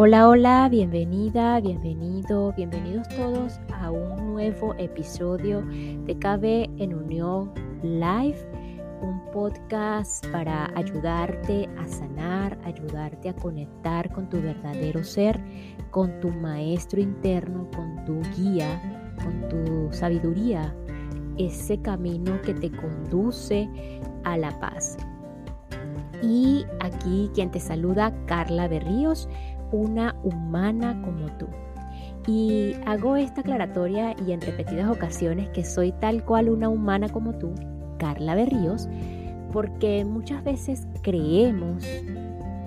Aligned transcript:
Hola, 0.00 0.28
hola, 0.28 0.68
bienvenida, 0.68 1.58
bienvenido, 1.58 2.52
bienvenidos 2.56 3.08
todos 3.08 3.58
a 3.80 3.90
un 3.90 4.28
nuevo 4.32 4.72
episodio 4.78 5.60
de 5.62 6.16
KB 6.16 6.70
en 6.80 6.94
Unión 6.94 7.50
Live, 7.82 8.38
un 9.02 9.20
podcast 9.32 10.24
para 10.28 10.70
ayudarte 10.76 11.68
a 11.76 11.88
sanar, 11.88 12.56
ayudarte 12.62 13.30
a 13.30 13.34
conectar 13.34 14.08
con 14.12 14.28
tu 14.28 14.40
verdadero 14.40 15.02
ser, 15.02 15.42
con 15.90 16.20
tu 16.20 16.28
maestro 16.28 17.00
interno, 17.00 17.68
con 17.74 18.04
tu 18.04 18.20
guía, 18.36 18.80
con 19.16 19.48
tu 19.48 19.92
sabiduría, 19.92 20.76
ese 21.38 21.82
camino 21.82 22.40
que 22.42 22.54
te 22.54 22.70
conduce 22.70 23.68
a 24.22 24.36
la 24.36 24.56
paz. 24.60 24.96
Y 26.22 26.66
aquí 26.80 27.30
quien 27.34 27.50
te 27.50 27.58
saluda, 27.58 28.12
Carla 28.26 28.68
Berríos 28.68 29.28
una 29.72 30.14
humana 30.22 31.00
como 31.02 31.26
tú. 31.38 31.46
Y 32.26 32.74
hago 32.86 33.16
esta 33.16 33.40
aclaratoria 33.40 34.14
y 34.26 34.32
en 34.32 34.40
repetidas 34.40 34.90
ocasiones 34.90 35.48
que 35.50 35.64
soy 35.64 35.92
tal 35.92 36.24
cual 36.24 36.48
una 36.50 36.68
humana 36.68 37.08
como 37.08 37.32
tú, 37.32 37.54
Carla 37.98 38.34
Berríos, 38.34 38.88
porque 39.52 40.04
muchas 40.04 40.44
veces 40.44 40.86
creemos, 41.02 41.84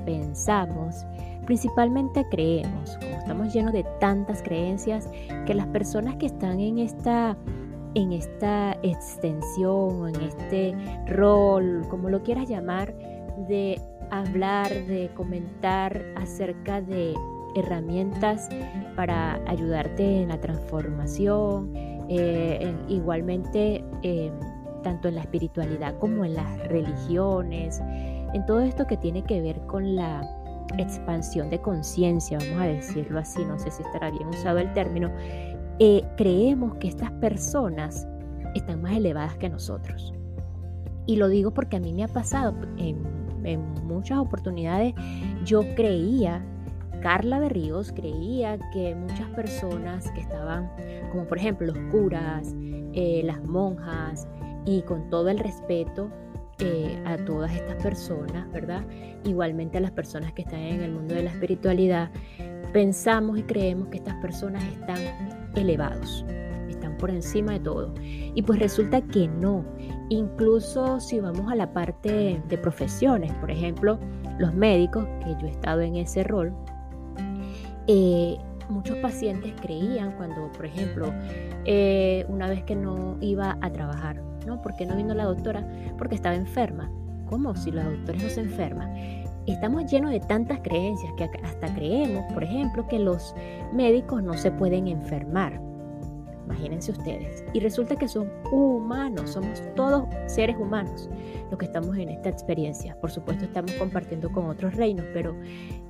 pensamos, 0.05 1.05
principalmente 1.45 2.25
creemos, 2.31 2.97
como 2.97 3.17
estamos 3.17 3.53
llenos 3.53 3.73
de 3.73 3.85
tantas 3.99 4.41
creencias, 4.41 5.09
que 5.45 5.53
las 5.53 5.67
personas 5.67 6.15
que 6.15 6.25
están 6.25 6.59
en 6.59 6.79
esta 6.79 7.37
en 7.93 8.13
esta 8.13 8.77
extensión, 8.83 10.15
en 10.15 10.21
este 10.21 10.75
rol, 11.07 11.85
como 11.89 12.09
lo 12.09 12.23
quieras 12.23 12.47
llamar, 12.47 12.93
de 13.49 13.79
hablar, 14.11 14.69
de 14.69 15.09
comentar 15.15 16.05
acerca 16.17 16.81
de 16.81 17.15
herramientas 17.55 18.49
para 18.95 19.41
ayudarte 19.47 20.21
en 20.21 20.29
la 20.29 20.39
transformación, 20.39 21.71
eh, 22.09 22.73
igualmente 22.87 23.83
em, 24.03 24.33
tanto 24.83 25.07
en 25.07 25.15
la 25.15 25.21
espiritualidad 25.21 25.97
como 25.99 26.25
en 26.25 26.35
las 26.35 26.67
religiones, 26.67 27.81
en 28.33 28.45
todo 28.45 28.61
esto 28.61 28.85
que 28.87 28.97
tiene 28.97 29.23
que 29.23 29.41
ver 29.41 29.59
con 29.67 29.95
la 29.95 30.21
expansión 30.77 31.49
de 31.49 31.59
conciencia, 31.59 32.37
vamos 32.37 32.61
a 32.61 32.65
decirlo 32.65 33.19
así, 33.19 33.43
no 33.45 33.59
sé 33.59 33.71
si 33.71 33.83
estará 33.83 34.09
bien 34.09 34.27
usado 34.27 34.59
el 34.59 34.71
término, 34.73 35.09
eh, 35.79 36.03
creemos 36.17 36.75
que 36.75 36.87
estas 36.87 37.11
personas 37.13 38.07
están 38.55 38.81
más 38.81 38.93
elevadas 38.93 39.35
que 39.37 39.49
nosotros. 39.49 40.13
Y 41.07 41.15
lo 41.15 41.27
digo 41.27 41.51
porque 41.51 41.77
a 41.77 41.79
mí 41.79 41.93
me 41.93 42.03
ha 42.03 42.07
pasado 42.07 42.53
en 42.77 43.20
en 43.43 43.61
muchas 43.85 44.17
oportunidades 44.19 44.93
yo 45.45 45.61
creía, 45.75 46.43
Carla 47.01 47.39
Berríos 47.39 47.91
creía 47.91 48.59
que 48.71 48.95
muchas 48.95 49.27
personas 49.29 50.11
que 50.11 50.21
estaban, 50.21 50.69
como 51.11 51.25
por 51.25 51.37
ejemplo 51.37 51.67
los 51.67 51.77
curas, 51.91 52.53
eh, 52.93 53.21
las 53.23 53.43
monjas, 53.43 54.27
y 54.65 54.81
con 54.83 55.09
todo 55.09 55.29
el 55.29 55.39
respeto 55.39 56.09
eh, 56.59 57.01
a 57.05 57.17
todas 57.17 57.51
estas 57.53 57.81
personas, 57.81 58.51
¿verdad? 58.51 58.83
Igualmente 59.23 59.79
a 59.79 59.81
las 59.81 59.91
personas 59.91 60.33
que 60.33 60.43
están 60.43 60.59
en 60.59 60.81
el 60.81 60.91
mundo 60.91 61.15
de 61.15 61.23
la 61.23 61.31
espiritualidad, 61.31 62.11
pensamos 62.71 63.39
y 63.39 63.43
creemos 63.43 63.87
que 63.87 63.97
estas 63.97 64.15
personas 64.15 64.63
están 64.65 64.99
elevados, 65.55 66.23
por 67.01 67.09
encima 67.09 67.53
de 67.53 67.59
todo. 67.59 67.93
Y 68.35 68.41
pues 68.43 68.59
resulta 68.59 69.01
que 69.01 69.27
no. 69.27 69.65
Incluso 70.09 71.01
si 71.01 71.19
vamos 71.19 71.51
a 71.51 71.55
la 71.55 71.73
parte 71.73 72.41
de 72.47 72.57
profesiones, 72.57 73.33
por 73.33 73.51
ejemplo, 73.51 73.99
los 74.37 74.53
médicos, 74.53 75.05
que 75.25 75.31
yo 75.41 75.47
he 75.47 75.49
estado 75.49 75.81
en 75.81 75.97
ese 75.97 76.23
rol, 76.23 76.53
eh, 77.87 78.37
muchos 78.69 78.97
pacientes 78.97 79.53
creían 79.59 80.13
cuando, 80.13 80.51
por 80.51 80.65
ejemplo, 80.65 81.11
eh, 81.65 82.25
una 82.29 82.47
vez 82.47 82.63
que 82.63 82.75
no 82.75 83.17
iba 83.19 83.57
a 83.61 83.71
trabajar, 83.71 84.21
¿no? 84.45 84.61
¿Por 84.61 84.75
qué 84.75 84.85
no 84.85 84.95
vino 84.95 85.13
la 85.13 85.25
doctora? 85.25 85.67
Porque 85.97 86.15
estaba 86.15 86.35
enferma. 86.35 86.89
¿Cómo? 87.29 87.55
Si 87.55 87.71
los 87.71 87.83
doctores 87.83 88.23
no 88.23 88.29
se 88.29 88.41
enferman. 88.41 88.93
Estamos 89.47 89.89
llenos 89.89 90.11
de 90.11 90.19
tantas 90.19 90.59
creencias 90.59 91.11
que 91.17 91.23
hasta 91.43 91.73
creemos, 91.73 92.23
por 92.33 92.43
ejemplo, 92.43 92.87
que 92.87 92.99
los 92.99 93.33
médicos 93.73 94.21
no 94.21 94.33
se 94.33 94.51
pueden 94.51 94.87
enfermar. 94.87 95.70
Imagínense 96.51 96.91
ustedes. 96.91 97.45
Y 97.53 97.61
resulta 97.61 97.95
que 97.95 98.07
son 98.07 98.29
humanos, 98.51 99.31
somos 99.31 99.61
todos 99.75 100.03
seres 100.27 100.57
humanos 100.57 101.09
los 101.49 101.57
que 101.57 101.65
estamos 101.65 101.97
en 101.97 102.09
esta 102.09 102.29
experiencia. 102.29 102.95
Por 102.99 103.09
supuesto 103.09 103.45
estamos 103.45 103.71
compartiendo 103.73 104.31
con 104.31 104.47
otros 104.47 104.75
reinos, 104.75 105.05
pero 105.13 105.35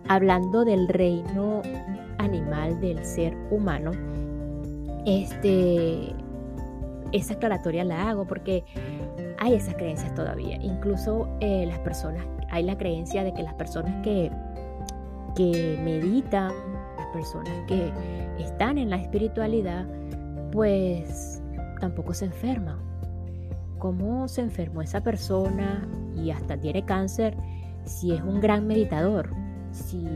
hablando 0.07 0.63
del 0.63 0.87
reino 0.87 1.61
animal 2.19 2.79
del 2.79 3.03
ser 3.03 3.35
humano, 3.49 3.91
este, 5.05 6.13
esa 7.11 7.33
aclaratoria 7.33 7.83
la 7.83 8.09
hago 8.09 8.25
porque 8.25 8.63
hay 9.39 9.55
esas 9.55 9.73
creencias 9.75 10.13
todavía. 10.13 10.57
Incluso 10.61 11.27
eh, 11.39 11.65
las 11.67 11.79
personas, 11.79 12.23
hay 12.49 12.63
la 12.63 12.77
creencia 12.77 13.23
de 13.23 13.33
que 13.33 13.41
las 13.41 13.55
personas 13.55 14.03
que, 14.03 14.31
que 15.35 15.79
meditan, 15.83 16.51
las 16.97 17.07
personas 17.07 17.53
que 17.67 17.91
están 18.39 18.77
en 18.77 18.89
la 18.89 18.97
espiritualidad, 18.97 19.85
pues 20.51 21.41
tampoco 21.79 22.13
se 22.13 22.25
enferma. 22.25 22.77
¿Cómo 23.79 24.27
se 24.27 24.41
enfermó 24.41 24.81
esa 24.81 25.01
persona 25.01 25.87
y 26.15 26.29
hasta 26.29 26.57
tiene 26.57 26.85
cáncer 26.85 27.35
si 27.85 28.13
es 28.13 28.21
un 28.21 28.39
gran 28.39 28.67
meditador? 28.67 29.31
Si 29.71 30.07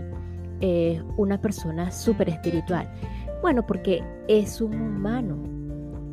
es 0.61 1.01
una 1.17 1.41
persona 1.41 1.91
súper 1.91 2.29
espiritual. 2.29 2.87
Bueno, 3.41 3.65
porque 3.65 4.03
es 4.27 4.61
un 4.61 4.79
humano, 4.79 5.37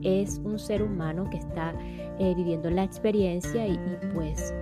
es 0.02 0.40
un 0.44 0.58
ser 0.58 0.82
humano 0.82 1.28
que 1.30 1.38
está 1.38 1.74
eh, 2.18 2.34
viviendo 2.34 2.70
la 2.70 2.84
experiencia 2.84 3.66
y, 3.66 3.78
pues 4.14 4.54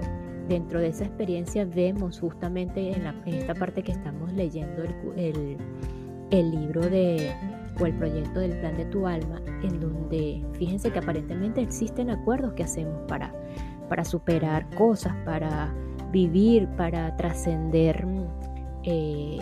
dentro 0.48 0.80
de 0.80 0.88
esa 0.88 1.04
experiencia 1.04 1.64
vemos 1.64 2.18
justamente 2.18 2.92
en, 2.92 3.06
esta 3.26 3.54
parte 3.54 3.84
que 3.84 3.92
estamos 3.92 4.32
leyendo 4.32 4.82
el 6.30 6.50
libro 6.50 6.80
de 6.80 7.32
el 7.86 7.94
proyecto 7.94 8.40
del 8.40 8.58
plan 8.58 8.76
de 8.76 8.84
tu 8.86 9.06
alma, 9.06 9.40
en 9.62 9.80
donde 9.80 10.44
fíjense 10.52 10.90
que 10.90 10.98
aparentemente 10.98 11.60
existen 11.60 12.10
acuerdos 12.10 12.52
que 12.54 12.64
hacemos 12.64 13.00
para, 13.08 13.34
para 13.88 14.04
superar 14.04 14.68
cosas, 14.76 15.14
para 15.24 15.72
vivir, 16.12 16.68
para 16.76 17.16
trascender 17.16 18.06
eh, 18.82 19.38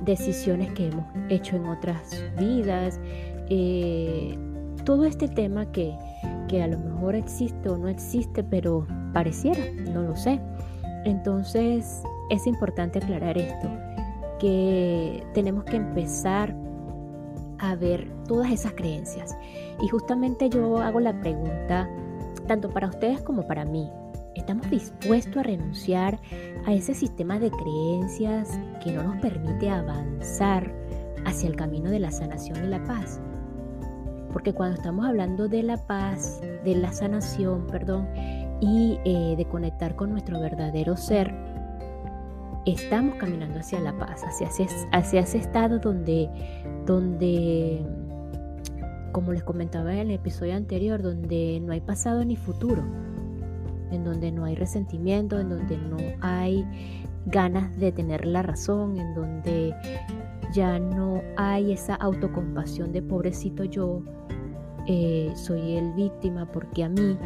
decisiones 0.00 0.72
que 0.72 0.88
hemos 0.88 1.04
hecho 1.28 1.56
en 1.56 1.66
otras 1.66 2.24
vidas. 2.38 3.00
Eh, 3.48 4.36
todo 4.84 5.04
este 5.04 5.28
tema 5.28 5.70
que, 5.70 5.96
que 6.48 6.62
a 6.62 6.66
lo 6.66 6.78
mejor 6.78 7.14
existe 7.14 7.68
o 7.68 7.76
no 7.76 7.88
existe, 7.88 8.42
pero 8.42 8.86
pareciera, 9.12 9.62
no 9.92 10.02
lo 10.02 10.16
sé. 10.16 10.40
Entonces 11.04 12.02
es 12.30 12.46
importante 12.46 12.98
aclarar 12.98 13.36
esto, 13.38 13.68
que 14.38 15.22
tenemos 15.34 15.64
que 15.64 15.76
empezar 15.76 16.54
a 17.62 17.76
ver 17.76 18.10
todas 18.26 18.50
esas 18.50 18.72
creencias. 18.72 19.34
Y 19.80 19.88
justamente 19.88 20.50
yo 20.50 20.78
hago 20.78 21.00
la 21.00 21.18
pregunta, 21.20 21.88
tanto 22.46 22.68
para 22.68 22.88
ustedes 22.88 23.20
como 23.22 23.46
para 23.46 23.64
mí, 23.64 23.88
¿estamos 24.34 24.68
dispuestos 24.68 25.36
a 25.38 25.44
renunciar 25.44 26.20
a 26.66 26.72
ese 26.74 26.92
sistema 26.92 27.38
de 27.38 27.50
creencias 27.50 28.58
que 28.82 28.92
no 28.92 29.04
nos 29.04 29.16
permite 29.22 29.70
avanzar 29.70 30.74
hacia 31.24 31.48
el 31.48 31.56
camino 31.56 31.88
de 31.90 32.00
la 32.00 32.10
sanación 32.10 32.64
y 32.64 32.68
la 32.68 32.84
paz? 32.84 33.20
Porque 34.32 34.52
cuando 34.52 34.76
estamos 34.76 35.06
hablando 35.06 35.46
de 35.46 35.62
la 35.62 35.76
paz, 35.76 36.40
de 36.64 36.74
la 36.74 36.92
sanación, 36.92 37.66
perdón, 37.68 38.08
y 38.60 38.98
eh, 39.04 39.34
de 39.36 39.44
conectar 39.44 39.94
con 39.94 40.10
nuestro 40.10 40.40
verdadero 40.40 40.96
ser, 40.96 41.34
estamos 42.66 43.16
caminando 43.16 43.58
hacia 43.60 43.80
la 43.80 43.96
paz, 43.96 44.22
hacia, 44.24 44.48
hacia 44.92 45.20
ese 45.20 45.38
estado 45.38 45.78
donde, 45.78 46.28
donde, 46.86 47.84
como 49.12 49.32
les 49.32 49.42
comentaba 49.42 49.92
en 49.92 50.00
el 50.00 50.10
episodio 50.12 50.54
anterior, 50.54 51.02
donde 51.02 51.60
no 51.60 51.72
hay 51.72 51.80
pasado 51.80 52.24
ni 52.24 52.36
futuro. 52.36 52.82
en 53.90 54.04
donde 54.04 54.32
no 54.32 54.44
hay 54.46 54.54
resentimiento, 54.54 55.38
en 55.38 55.50
donde 55.50 55.76
no 55.76 55.98
hay 56.22 56.64
ganas 57.26 57.78
de 57.78 57.92
tener 57.92 58.26
la 58.26 58.42
razón, 58.42 58.96
en 58.98 59.14
donde 59.14 59.74
ya 60.54 60.78
no 60.78 61.22
hay 61.36 61.72
esa 61.72 61.94
autocompasión 61.96 62.92
de 62.92 63.02
pobrecito 63.02 63.64
yo, 63.64 64.02
eh, 64.86 65.30
soy 65.34 65.76
el 65.76 65.92
víctima 65.92 66.46
porque 66.50 66.84
a 66.84 66.88
mí. 66.88 67.18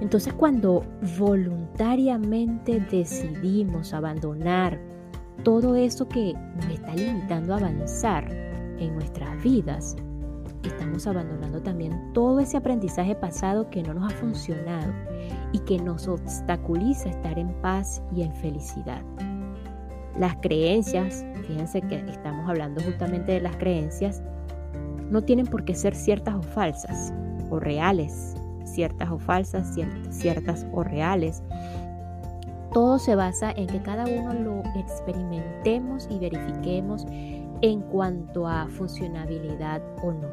Entonces 0.00 0.34
cuando 0.34 0.84
voluntariamente 1.18 1.65
decidimos 2.90 3.92
abandonar 3.92 4.80
todo 5.44 5.76
eso 5.76 6.08
que 6.08 6.34
nos 6.56 6.66
está 6.70 6.94
limitando 6.94 7.54
a 7.54 7.58
avanzar 7.58 8.30
en 8.78 8.94
nuestras 8.94 9.42
vidas, 9.42 9.96
estamos 10.68 11.06
abandonando 11.06 11.62
también 11.62 12.12
todo 12.12 12.40
ese 12.40 12.56
aprendizaje 12.56 13.14
pasado 13.14 13.70
que 13.70 13.82
no 13.82 13.94
nos 13.94 14.12
ha 14.12 14.16
funcionado 14.16 14.92
y 15.52 15.58
que 15.60 15.78
nos 15.78 16.08
obstaculiza 16.08 17.08
estar 17.08 17.38
en 17.38 17.52
paz 17.60 18.02
y 18.14 18.22
en 18.22 18.34
felicidad. 18.34 19.02
Las 20.18 20.36
creencias, 20.36 21.24
fíjense 21.46 21.82
que 21.82 21.96
estamos 21.96 22.48
hablando 22.48 22.82
justamente 22.82 23.32
de 23.32 23.40
las 23.40 23.56
creencias, 23.56 24.22
no 25.10 25.22
tienen 25.22 25.46
por 25.46 25.64
qué 25.64 25.74
ser 25.74 25.94
ciertas 25.94 26.34
o 26.34 26.42
falsas, 26.42 27.12
o 27.50 27.60
reales, 27.60 28.34
ciertas 28.66 29.10
o 29.10 29.18
falsas, 29.18 29.74
ciertas 30.10 30.66
o 30.72 30.82
reales. 30.82 31.42
Todo 32.72 32.98
se 32.98 33.14
basa 33.14 33.52
en 33.52 33.66
que 33.68 33.80
cada 33.80 34.04
uno 34.04 34.34
lo 34.34 34.62
experimentemos 34.78 36.08
y 36.10 36.18
verifiquemos 36.18 37.06
en 37.62 37.80
cuanto 37.82 38.46
a 38.46 38.66
funcionabilidad 38.68 39.82
o 40.02 40.12
no. 40.12 40.28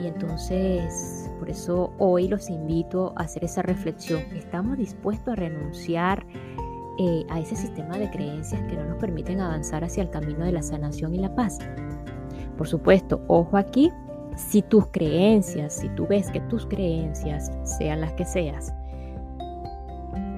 Y 0.00 0.08
entonces, 0.08 1.30
por 1.38 1.48
eso 1.48 1.92
hoy 1.98 2.28
los 2.28 2.50
invito 2.50 3.12
a 3.16 3.22
hacer 3.22 3.44
esa 3.44 3.62
reflexión. 3.62 4.22
¿Estamos 4.34 4.76
dispuestos 4.76 5.32
a 5.32 5.36
renunciar 5.36 6.26
eh, 6.98 7.24
a 7.30 7.40
ese 7.40 7.56
sistema 7.56 7.96
de 7.96 8.10
creencias 8.10 8.60
que 8.62 8.76
no 8.76 8.84
nos 8.84 8.98
permiten 8.98 9.40
avanzar 9.40 9.84
hacia 9.84 10.02
el 10.02 10.10
camino 10.10 10.44
de 10.44 10.52
la 10.52 10.62
sanación 10.62 11.14
y 11.14 11.18
la 11.18 11.34
paz? 11.34 11.58
Por 12.58 12.68
supuesto, 12.68 13.22
ojo 13.28 13.56
aquí, 13.56 13.90
si 14.36 14.62
tus 14.62 14.86
creencias, 14.88 15.74
si 15.74 15.88
tú 15.90 16.06
ves 16.06 16.30
que 16.30 16.40
tus 16.40 16.66
creencias, 16.66 17.50
sean 17.64 18.00
las 18.00 18.12
que 18.12 18.24
seas, 18.24 18.72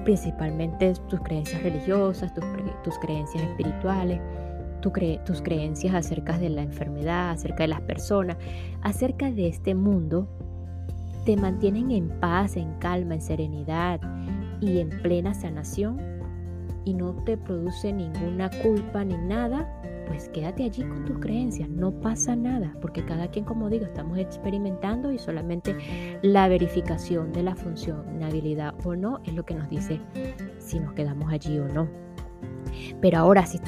principalmente 0.03 0.93
tus 1.09 1.19
creencias 1.21 1.61
religiosas, 1.63 2.33
tus, 2.33 2.97
creencias 2.99 3.43
espirituales, 3.43 4.21
tus 4.81 5.41
creencias 5.41 5.93
acerca 5.93 6.37
de 6.37 6.49
la 6.49 6.61
enfermedad, 6.61 7.31
acerca 7.31 7.63
de 7.63 7.67
las 7.67 7.81
personas, 7.81 8.37
acerca 8.81 9.31
de 9.31 9.47
este 9.47 9.75
mundo, 9.75 10.27
te 11.25 11.35
mantienen 11.35 11.91
en 11.91 12.07
paz, 12.21 12.55
en 12.55 12.73
calma, 12.75 13.15
en 13.15 13.21
serenidad 13.21 13.99
y 14.61 14.79
en 14.79 14.89
plena 15.01 15.33
sanación 15.33 15.99
y 16.85 16.93
no 16.93 17.11
te 17.25 17.35
produce 17.35 17.91
ninguna 17.91 18.49
culpa 18.63 19.03
ni 19.03 19.17
nada, 19.17 19.67
pues 20.07 20.29
quédate 20.29 20.63
allí 20.63 20.83
con 20.83 21.05
tus 21.05 21.19
creencias, 21.19 21.69
no 21.69 21.91
pasa 21.91 22.35
nada, 22.35 22.73
porque 22.81 23.03
cada 23.03 23.29
quien, 23.29 23.45
como 23.45 23.69
digo, 23.69 23.85
estamos 23.85 24.17
experimentando 24.17 25.11
y 25.11 25.19
solamente 25.19 25.75
la 26.21 26.47
verificación 26.47 27.33
de 27.33 27.43
la 27.43 27.55
funcionabilidad 27.55 28.73
o 28.85 28.95
no 28.95 29.19
es 29.25 29.33
lo 29.33 29.45
que 29.45 29.55
nos 29.55 29.69
dice 29.69 29.99
si 30.59 30.79
nos 30.79 30.93
quedamos 30.93 31.31
allí 31.31 31.59
o 31.59 31.67
no. 31.67 31.87
Pero 33.01 33.17
ahora, 33.19 33.45
si, 33.45 33.59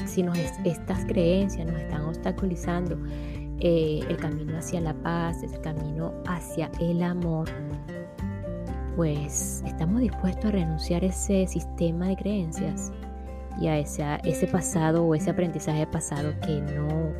estas 0.64 1.04
creencias 1.04 1.66
nos 1.66 1.80
están 1.80 2.02
obstaculizando 2.02 2.96
eh, 3.58 4.00
el 4.08 4.16
camino 4.16 4.56
hacia 4.56 4.80
la 4.80 4.94
paz, 4.94 5.42
el 5.42 5.60
camino 5.60 6.14
hacia 6.26 6.70
el 6.80 7.02
amor, 7.02 7.48
pues 8.96 9.62
estamos 9.66 10.00
dispuestos 10.00 10.46
a 10.46 10.50
renunciar 10.52 11.02
a 11.02 11.06
ese 11.06 11.46
sistema 11.46 12.08
de 12.08 12.16
creencias 12.16 12.92
y 13.60 13.68
a 13.68 13.78
ese, 13.78 14.46
pasado 14.46 15.04
o 15.04 15.14
ese 15.14 15.30
aprendizaje 15.30 15.86
pasado 15.86 16.32
que 16.44 16.60
no, 16.62 17.12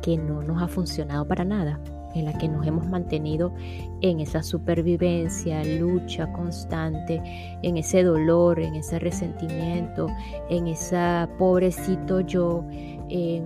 que 0.00 0.16
no 0.16 0.42
nos 0.42 0.62
ha 0.62 0.68
funcionado 0.68 1.26
para 1.26 1.44
nada, 1.44 1.80
en 2.14 2.24
la 2.24 2.38
que 2.38 2.48
nos 2.48 2.64
hemos 2.66 2.86
mantenido 2.86 3.52
en 4.00 4.20
esa 4.20 4.44
supervivencia, 4.44 5.62
lucha 5.64 6.32
constante, 6.32 7.20
en 7.62 7.76
ese 7.76 8.04
dolor, 8.04 8.60
en 8.60 8.76
ese 8.76 9.00
resentimiento, 9.00 10.06
en 10.48 10.68
ese 10.68 11.26
pobrecito 11.36 12.20
yo, 12.20 12.64
en, 12.70 13.44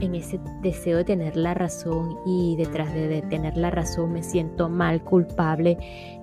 ese 0.00 0.40
deseo 0.62 0.96
de 0.98 1.04
tener 1.04 1.36
la 1.36 1.54
razón 1.54 2.18
y 2.24 2.56
detrás 2.56 2.94
de, 2.94 3.08
de 3.08 3.22
tener 3.22 3.56
la 3.56 3.70
razón 3.70 4.12
me 4.12 4.22
siento 4.22 4.68
mal, 4.68 5.02
culpable 5.02 5.76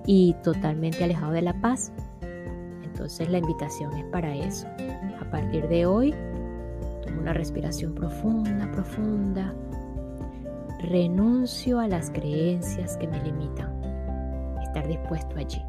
y 0.06 0.34
totalmente 0.42 1.04
alejado 1.04 1.32
de 1.32 1.42
la 1.42 1.54
paz. 1.60 1.92
Entonces 2.96 3.28
la 3.28 3.36
invitación 3.36 3.92
es 3.92 4.06
para 4.06 4.34
eso. 4.34 4.66
A 5.20 5.30
partir 5.30 5.68
de 5.68 5.84
hoy, 5.84 6.14
tomo 7.04 7.20
una 7.20 7.34
respiración 7.34 7.94
profunda, 7.94 8.72
profunda. 8.72 9.54
Renuncio 10.78 11.78
a 11.78 11.88
las 11.88 12.08
creencias 12.08 12.96
que 12.96 13.06
me 13.06 13.22
limitan. 13.22 13.70
Estar 14.62 14.88
dispuesto 14.88 15.36
allí. 15.36 15.62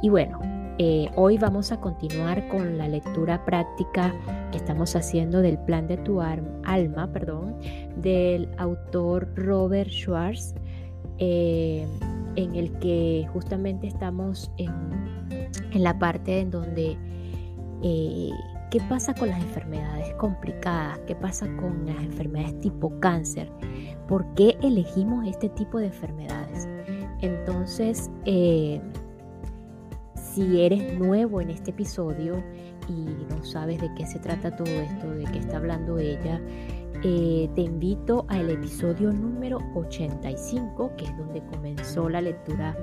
Y 0.00 0.10
bueno, 0.10 0.38
eh, 0.78 1.10
hoy 1.16 1.38
vamos 1.38 1.72
a 1.72 1.80
continuar 1.80 2.46
con 2.46 2.78
la 2.78 2.86
lectura 2.86 3.44
práctica 3.44 4.14
que 4.52 4.58
estamos 4.58 4.94
haciendo 4.94 5.42
del 5.42 5.58
plan 5.58 5.88
de 5.88 5.96
tu 5.96 6.20
alma, 6.20 7.12
perdón, 7.12 7.56
del 7.96 8.48
autor 8.58 9.28
Robert 9.34 9.90
Schwartz, 9.90 10.54
eh, 11.18 11.84
en 12.36 12.54
el 12.54 12.78
que 12.78 13.26
justamente 13.32 13.88
estamos 13.88 14.52
en 14.56 14.97
en 15.78 15.84
la 15.84 15.98
parte 15.98 16.40
en 16.40 16.50
donde 16.50 16.98
eh, 17.82 18.30
qué 18.70 18.80
pasa 18.88 19.14
con 19.14 19.28
las 19.28 19.40
enfermedades 19.40 20.12
complicadas, 20.16 20.98
qué 21.06 21.14
pasa 21.14 21.46
con 21.56 21.86
las 21.86 22.02
enfermedades 22.02 22.58
tipo 22.60 22.98
cáncer, 23.00 23.50
por 24.08 24.26
qué 24.34 24.58
elegimos 24.62 25.26
este 25.26 25.48
tipo 25.50 25.78
de 25.78 25.86
enfermedades. 25.86 26.68
Entonces, 27.20 28.10
eh, 28.24 28.80
si 30.14 30.60
eres 30.60 30.98
nuevo 30.98 31.40
en 31.40 31.50
este 31.50 31.70
episodio 31.70 32.42
y 32.88 33.06
no 33.30 33.44
sabes 33.44 33.80
de 33.80 33.92
qué 33.94 34.04
se 34.06 34.18
trata 34.18 34.54
todo 34.56 34.70
esto, 34.70 35.10
de 35.10 35.24
qué 35.24 35.38
está 35.38 35.58
hablando 35.58 35.98
ella, 35.98 36.40
eh, 37.04 37.48
te 37.54 37.60
invito 37.60 38.26
al 38.28 38.50
episodio 38.50 39.12
número 39.12 39.58
85, 39.76 40.96
que 40.96 41.04
es 41.04 41.16
donde 41.16 41.40
comenzó 41.46 42.08
la 42.08 42.20
lectura 42.20 42.76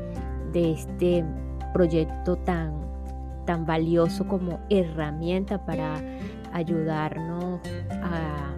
de 0.54 0.72
este 0.72 1.26
proyecto 1.76 2.38
tan, 2.38 2.72
tan 3.46 3.66
valioso 3.66 4.26
como 4.26 4.60
herramienta 4.70 5.66
para 5.66 6.02
ayudarnos 6.54 7.60
a, 8.02 8.56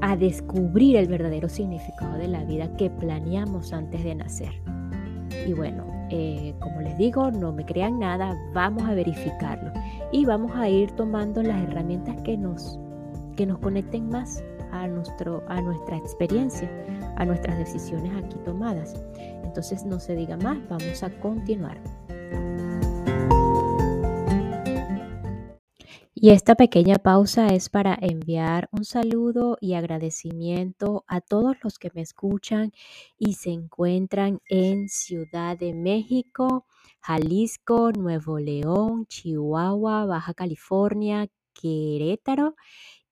a 0.00 0.16
descubrir 0.16 0.96
el 0.96 1.08
verdadero 1.08 1.50
significado 1.50 2.16
de 2.16 2.26
la 2.26 2.42
vida 2.44 2.74
que 2.78 2.88
planeamos 2.88 3.74
antes 3.74 4.02
de 4.02 4.14
nacer. 4.14 4.62
Y 5.46 5.52
bueno, 5.52 5.84
eh, 6.08 6.54
como 6.58 6.80
les 6.80 6.96
digo, 6.96 7.30
no 7.30 7.52
me 7.52 7.66
crean 7.66 7.98
nada, 7.98 8.34
vamos 8.54 8.84
a 8.84 8.94
verificarlo 8.94 9.70
y 10.10 10.24
vamos 10.24 10.52
a 10.56 10.70
ir 10.70 10.90
tomando 10.92 11.42
las 11.42 11.62
herramientas 11.64 12.16
que 12.22 12.38
nos, 12.38 12.80
que 13.36 13.44
nos 13.44 13.58
conecten 13.58 14.08
más 14.08 14.42
a, 14.72 14.88
nuestro, 14.88 15.42
a 15.48 15.60
nuestra 15.60 15.98
experiencia, 15.98 16.70
a 17.16 17.24
nuestras 17.24 17.58
decisiones 17.58 18.12
aquí 18.16 18.36
tomadas. 18.44 18.94
Entonces 19.44 19.84
no 19.84 20.00
se 20.00 20.14
diga 20.14 20.36
más, 20.36 20.58
vamos 20.68 21.02
a 21.02 21.10
continuar. 21.20 21.80
Y 26.22 26.32
esta 26.32 26.54
pequeña 26.54 26.96
pausa 26.96 27.46
es 27.46 27.70
para 27.70 27.96
enviar 27.98 28.68
un 28.72 28.84
saludo 28.84 29.56
y 29.58 29.72
agradecimiento 29.72 31.02
a 31.06 31.22
todos 31.22 31.56
los 31.62 31.78
que 31.78 31.90
me 31.94 32.02
escuchan 32.02 32.72
y 33.16 33.32
se 33.34 33.52
encuentran 33.52 34.38
en 34.46 34.90
Ciudad 34.90 35.56
de 35.56 35.72
México, 35.72 36.66
Jalisco, 37.00 37.92
Nuevo 37.92 38.38
León, 38.38 39.06
Chihuahua, 39.06 40.04
Baja 40.04 40.34
California, 40.34 41.26
Querétaro 41.54 42.54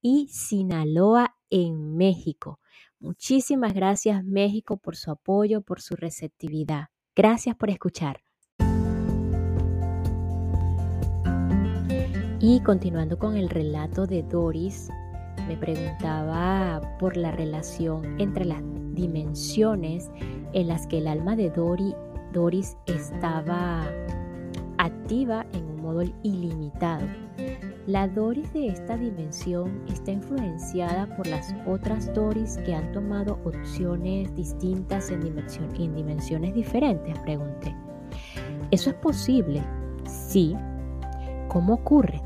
y 0.02 0.28
Sinaloa 0.28 1.34
en 1.48 1.96
México. 1.96 2.60
Muchísimas 3.00 3.74
gracias 3.74 4.24
México 4.24 4.76
por 4.76 4.96
su 4.96 5.10
apoyo, 5.10 5.62
por 5.62 5.80
su 5.80 5.94
receptividad. 5.94 6.88
Gracias 7.14 7.56
por 7.56 7.70
escuchar. 7.70 8.22
Y 12.40 12.60
continuando 12.60 13.18
con 13.18 13.36
el 13.36 13.48
relato 13.48 14.06
de 14.06 14.22
Doris, 14.22 14.88
me 15.48 15.56
preguntaba 15.56 16.80
por 16.98 17.16
la 17.16 17.30
relación 17.32 18.20
entre 18.20 18.44
las 18.44 18.62
dimensiones 18.92 20.10
en 20.52 20.68
las 20.68 20.86
que 20.86 20.98
el 20.98 21.08
alma 21.08 21.36
de 21.36 21.50
Doris 21.50 22.76
estaba 22.86 23.88
activa 24.78 25.46
en 25.52 25.64
un 25.64 25.82
modo 25.82 26.02
ilimitado. 26.22 27.06
La 27.88 28.06
Doris 28.06 28.52
de 28.52 28.66
esta 28.66 28.98
dimensión 28.98 29.80
está 29.88 30.10
influenciada 30.10 31.06
por 31.16 31.26
las 31.26 31.54
otras 31.66 32.12
Doris 32.12 32.58
que 32.58 32.74
han 32.74 32.92
tomado 32.92 33.38
opciones 33.46 34.34
distintas 34.34 35.10
en, 35.10 35.22
en 35.22 35.94
dimensiones 35.94 36.54
diferentes, 36.54 37.18
pregunté. 37.20 37.74
¿Eso 38.70 38.90
es 38.90 38.96
posible? 38.96 39.64
Sí. 40.04 40.54
¿Cómo 41.48 41.72
ocurre? 41.72 42.20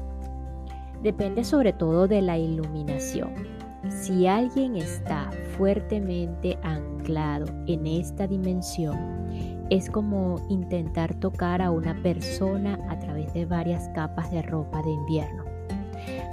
Depende 1.00 1.44
sobre 1.44 1.72
todo 1.72 2.08
de 2.08 2.22
la 2.22 2.36
iluminación. 2.38 3.32
Si 3.88 4.26
alguien 4.26 4.74
está 4.74 5.30
fuertemente 5.56 6.58
anclado 6.64 7.46
en 7.68 7.86
esta 7.86 8.26
dimensión, 8.26 8.98
es 9.70 9.88
como 9.88 10.44
intentar 10.48 11.14
tocar 11.14 11.62
a 11.62 11.70
una 11.70 11.94
persona 12.02 12.80
a 12.88 12.98
través 12.98 13.32
de 13.32 13.46
varias 13.46 13.88
capas 13.90 14.28
de 14.32 14.42
ropa 14.42 14.82
de 14.82 14.90
invierno. 14.90 15.41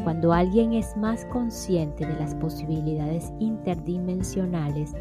Cuando 0.03 0.33
alguien 0.33 0.73
es 0.73 0.95
más 0.95 1.25
consciente 1.25 2.05
de 2.05 2.15
las 2.17 2.33
posibilidades 2.35 3.31
interdimensionales, 3.39 4.95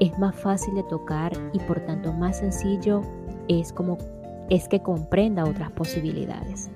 es 0.00 0.16
más 0.18 0.36
fácil 0.36 0.74
de 0.74 0.82
tocar 0.84 1.32
y 1.52 1.58
por 1.60 1.80
tanto 1.80 2.12
más 2.12 2.38
sencillo 2.38 3.02
es 3.48 3.72
como 3.72 3.98
es 4.48 4.68
que 4.68 4.80
comprenda 4.80 5.44
otras 5.44 5.70
posibilidades. 5.72 6.70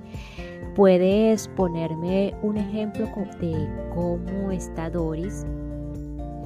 Puedes 0.75 1.49
ponerme 1.49 2.35
un 2.43 2.57
ejemplo 2.57 3.09
de 3.41 3.69
cómo 3.95 4.51
está 4.51 4.91
Doris, 4.91 5.47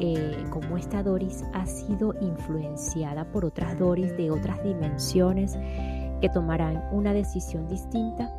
eh, 0.00 0.44
cómo 0.50 0.76
esta 0.76 1.02
Doris 1.02 1.44
ha 1.52 1.66
sido 1.66 2.14
influenciada 2.20 3.24
por 3.24 3.44
otras 3.44 3.78
Doris 3.78 4.16
de 4.16 4.30
otras 4.30 4.62
dimensiones 4.64 5.56
que 6.20 6.28
tomarán 6.28 6.82
una 6.92 7.12
decisión 7.12 7.68
distinta 7.68 8.32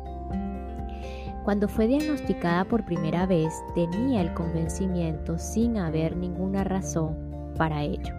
cuando 1.46 1.68
fue 1.68 1.86
diagnosticada 1.86 2.64
por 2.64 2.84
primera 2.84 3.24
vez, 3.24 3.54
tenía 3.76 4.20
el 4.20 4.34
convencimiento 4.34 5.38
sin 5.38 5.76
haber 5.76 6.16
ninguna 6.16 6.64
razón 6.64 7.14
para 7.56 7.84
ello, 7.84 8.12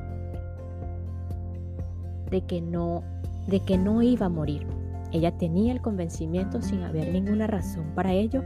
de 2.32 2.40
que 2.48 2.62
no, 2.62 3.04
de 3.48 3.60
que 3.60 3.78
no 3.78 4.02
iba 4.02 4.28
a 4.28 4.30
morir. 4.30 4.66
Ella 5.12 5.38
tenía 5.38 5.74
el 5.74 5.82
convencimiento 5.82 6.62
sin 6.62 6.84
haber 6.84 7.12
ninguna 7.12 7.48
razón 7.48 7.92
para 7.96 8.14
ello 8.14 8.46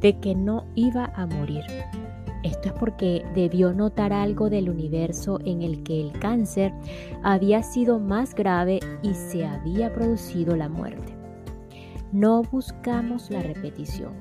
de 0.00 0.18
que 0.18 0.34
no 0.34 0.64
iba 0.74 1.12
a 1.14 1.26
morir. 1.26 1.64
Esto 2.42 2.68
es 2.68 2.74
porque 2.80 3.26
debió 3.34 3.74
notar 3.74 4.14
algo 4.14 4.48
del 4.48 4.70
universo 4.70 5.38
en 5.44 5.60
el 5.60 5.82
que 5.82 6.00
el 6.00 6.12
cáncer 6.12 6.72
había 7.22 7.62
sido 7.62 7.98
más 7.98 8.34
grave 8.34 8.80
y 9.02 9.12
se 9.12 9.44
había 9.44 9.92
producido 9.92 10.56
la 10.56 10.70
muerte. 10.70 11.17
No 12.12 12.42
buscamos 12.42 13.30
la 13.30 13.42
repetición. 13.42 14.14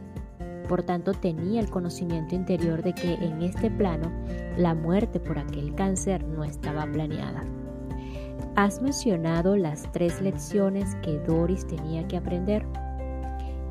Por 0.67 0.83
tanto, 0.83 1.13
tenía 1.13 1.61
el 1.61 1.69
conocimiento 1.69 2.35
interior 2.35 2.83
de 2.83 2.93
que 2.93 3.13
en 3.13 3.41
este 3.41 3.71
plano 3.71 4.11
la 4.57 4.75
muerte 4.75 5.21
por 5.21 5.39
aquel 5.39 5.73
cáncer 5.73 6.21
no 6.25 6.43
estaba 6.43 6.85
planeada. 6.85 7.45
Has 8.57 8.81
mencionado 8.81 9.55
las 9.55 9.89
tres 9.93 10.19
lecciones 10.21 10.95
que 10.95 11.17
Doris 11.19 11.65
tenía 11.65 12.05
que 12.09 12.17
aprender. 12.17 12.65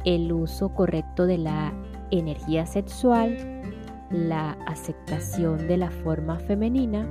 El 0.07 0.33
uso 0.33 0.71
correcto 0.71 1.27
de 1.27 1.37
la 1.37 1.75
energía 2.11 2.65
sexual, 2.65 3.37
la 4.11 4.53
aceptación 4.67 5.69
de 5.69 5.77
la 5.77 5.91
forma 5.91 6.39
femenina 6.39 7.07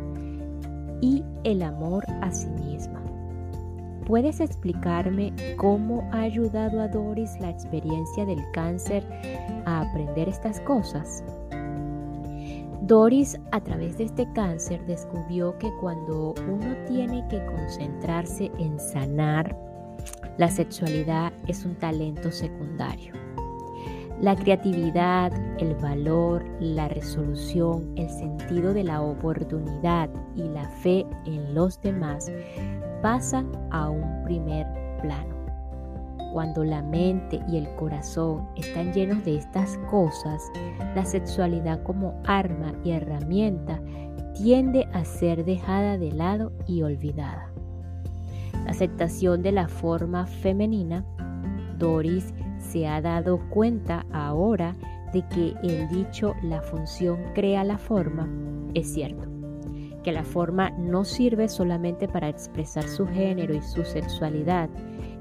y 1.02 1.24
el 1.44 1.62
amor 1.62 2.04
a 2.22 2.32
sí 2.32 2.48
misma. 2.48 3.02
¿Puedes 4.06 4.40
explicarme 4.40 5.34
cómo 5.58 6.08
ha 6.12 6.22
ayudado 6.22 6.80
a 6.80 6.88
Doris 6.88 7.40
la 7.40 7.50
experiencia 7.50 8.24
del 8.24 8.40
cáncer 8.52 9.04
a 9.66 9.82
aprender 9.82 10.30
estas 10.30 10.60
cosas? 10.60 11.24
Doris 12.84 13.36
a 13.52 13.62
través 13.62 13.98
de 13.98 14.04
este 14.04 14.32
cáncer 14.34 14.86
descubrió 14.86 15.58
que 15.58 15.72
cuando 15.82 16.36
uno 16.48 16.76
tiene 16.88 17.28
que 17.30 17.44
concentrarse 17.48 18.52
en 18.60 18.80
sanar, 18.80 19.58
la 20.38 20.52
sexualidad 20.52 21.34
es 21.48 21.66
un 21.66 21.74
talento 21.74 22.30
secundario. 22.32 23.14
La 24.22 24.36
creatividad, 24.36 25.34
el 25.60 25.74
valor, 25.76 26.46
la 26.60 26.88
resolución, 26.88 27.92
el 27.96 28.10
sentido 28.10 28.74
de 28.74 28.84
la 28.84 29.02
oportunidad 29.02 30.10
y 30.36 30.44
la 30.44 30.70
fe 30.70 31.06
en 31.26 31.56
los 31.56 31.82
demás 31.82 32.32
pasan 33.06 33.52
a 33.70 33.88
un 33.88 34.24
primer 34.24 34.66
plano. 35.00 35.36
Cuando 36.34 36.64
la 36.64 36.82
mente 36.82 37.40
y 37.48 37.58
el 37.58 37.70
corazón 37.76 38.48
están 38.56 38.94
llenos 38.94 39.24
de 39.24 39.38
estas 39.38 39.78
cosas, 39.92 40.42
la 40.96 41.06
sexualidad 41.06 41.84
como 41.84 42.20
arma 42.26 42.74
y 42.84 42.90
herramienta 42.90 43.80
tiende 44.34 44.88
a 44.92 45.06
ser 45.06 45.46
dejada 45.46 46.00
de 46.00 46.14
lado 46.14 46.52
y 46.66 46.82
olvidada. 46.82 47.52
La 48.64 48.72
aceptación 48.72 49.44
de 49.44 49.52
la 49.52 49.68
forma 49.68 50.26
femenina, 50.26 51.06
Doris 51.78 52.34
se 52.58 52.88
ha 52.88 53.02
dado 53.02 53.40
cuenta 53.52 54.04
ahora 54.14 54.76
de 55.14 55.22
que 55.28 55.54
el 55.62 55.88
dicho 55.90 56.34
la 56.42 56.64
función 56.64 57.20
crea 57.36 57.64
la 57.64 57.78
forma 57.78 58.28
es 58.74 58.92
cierto 58.92 59.35
que 60.06 60.12
la 60.12 60.24
forma 60.24 60.70
no 60.78 61.04
sirve 61.04 61.50
solamente 61.50 62.08
para 62.08 62.30
expresar 62.30 62.84
su 62.84 63.08
género 63.08 63.56
y 63.56 63.62
su 63.64 63.84
sexualidad, 63.84 64.70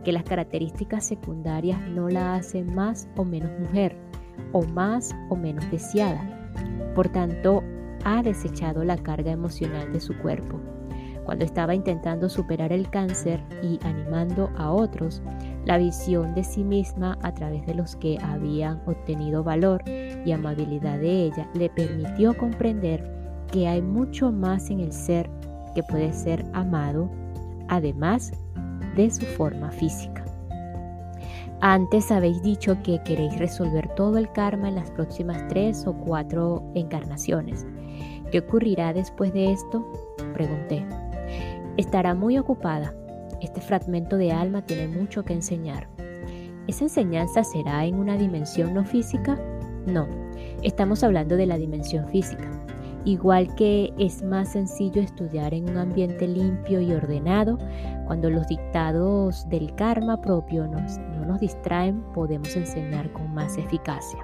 que 0.04 0.12
las 0.12 0.24
características 0.24 1.06
secundarias 1.06 1.80
no 1.88 2.10
la 2.10 2.34
hacen 2.34 2.74
más 2.74 3.08
o 3.16 3.24
menos 3.24 3.50
mujer, 3.58 3.96
o 4.52 4.62
más 4.62 5.16
o 5.30 5.36
menos 5.36 5.68
deseada. 5.70 6.22
Por 6.94 7.08
tanto, 7.08 7.62
ha 8.04 8.22
desechado 8.22 8.84
la 8.84 8.98
carga 8.98 9.32
emocional 9.32 9.90
de 9.90 10.00
su 10.00 10.18
cuerpo. 10.18 10.60
Cuando 11.24 11.46
estaba 11.46 11.74
intentando 11.74 12.28
superar 12.28 12.70
el 12.70 12.90
cáncer 12.90 13.42
y 13.62 13.80
animando 13.86 14.50
a 14.58 14.70
otros, 14.70 15.22
la 15.64 15.78
visión 15.78 16.34
de 16.34 16.44
sí 16.44 16.62
misma 16.62 17.16
a 17.22 17.32
través 17.32 17.64
de 17.64 17.72
los 17.72 17.96
que 17.96 18.18
habían 18.20 18.82
obtenido 18.84 19.42
valor 19.42 19.82
y 19.88 20.30
amabilidad 20.30 20.98
de 20.98 21.24
ella 21.24 21.48
le 21.54 21.70
permitió 21.70 22.36
comprender 22.36 23.23
que 23.54 23.68
hay 23.68 23.80
mucho 23.80 24.32
más 24.32 24.68
en 24.68 24.80
el 24.80 24.92
ser 24.92 25.30
que 25.76 25.84
puede 25.84 26.12
ser 26.12 26.44
amado, 26.54 27.08
además 27.68 28.32
de 28.96 29.08
su 29.12 29.24
forma 29.24 29.70
física. 29.70 30.24
Antes 31.60 32.10
habéis 32.10 32.42
dicho 32.42 32.76
que 32.82 33.00
queréis 33.04 33.38
resolver 33.38 33.94
todo 33.94 34.18
el 34.18 34.28
karma 34.32 34.70
en 34.70 34.74
las 34.74 34.90
próximas 34.90 35.46
tres 35.46 35.86
o 35.86 35.92
cuatro 35.94 36.64
encarnaciones. 36.74 37.64
¿Qué 38.32 38.40
ocurrirá 38.40 38.92
después 38.92 39.32
de 39.32 39.52
esto? 39.52 39.86
Pregunté. 40.32 40.84
Estará 41.76 42.12
muy 42.12 42.38
ocupada. 42.38 42.92
Este 43.40 43.60
fragmento 43.60 44.16
de 44.16 44.32
alma 44.32 44.62
tiene 44.62 44.88
mucho 44.88 45.24
que 45.24 45.32
enseñar. 45.32 45.86
¿Esa 46.66 46.86
enseñanza 46.86 47.44
será 47.44 47.84
en 47.84 48.00
una 48.00 48.16
dimensión 48.16 48.74
no 48.74 48.84
física? 48.84 49.38
No, 49.86 50.08
estamos 50.64 51.04
hablando 51.04 51.36
de 51.36 51.46
la 51.46 51.56
dimensión 51.56 52.08
física. 52.08 52.50
Igual 53.04 53.54
que 53.54 53.92
es 53.98 54.22
más 54.22 54.52
sencillo 54.52 55.02
estudiar 55.02 55.52
en 55.52 55.68
un 55.68 55.76
ambiente 55.76 56.26
limpio 56.26 56.80
y 56.80 56.92
ordenado, 56.92 57.58
cuando 58.06 58.30
los 58.30 58.46
dictados 58.46 59.46
del 59.50 59.74
karma 59.74 60.20
propio 60.20 60.66
no 60.66 61.26
nos 61.26 61.40
distraen, 61.40 62.02
podemos 62.14 62.56
enseñar 62.56 63.12
con 63.12 63.34
más 63.34 63.58
eficacia. 63.58 64.20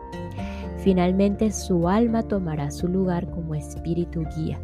Finalmente 0.78 1.52
su 1.52 1.88
alma 1.88 2.22
tomará 2.22 2.70
su 2.70 2.88
lugar 2.88 3.30
como 3.30 3.54
espíritu 3.54 4.24
guía, 4.34 4.58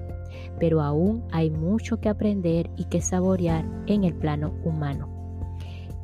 pero 0.58 0.80
aún 0.80 1.22
hay 1.30 1.50
mucho 1.50 2.00
que 2.00 2.08
aprender 2.08 2.70
y 2.76 2.84
que 2.84 3.02
saborear 3.02 3.66
en 3.86 4.04
el 4.04 4.14
plano 4.14 4.54
humano. 4.64 5.10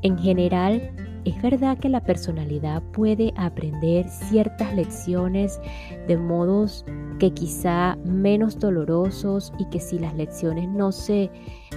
En 0.03 0.19
general, 0.19 0.91
es 1.25 1.41
verdad 1.41 1.79
que 1.79 1.89
la 1.89 2.01
personalidad 2.01 2.83
puede 2.93 3.33
aprender 3.37 4.09
ciertas 4.09 4.75
lecciones 4.75 5.61
de 6.09 6.17
modos 6.17 6.85
que 7.19 7.33
quizá 7.33 7.97
menos 8.05 8.59
dolorosos 8.59 9.53
y 9.59 9.67
que 9.67 9.79
si 9.79 9.99
las 9.99 10.15
lecciones 10.15 10.69
no 10.69 10.91
se 10.91 11.31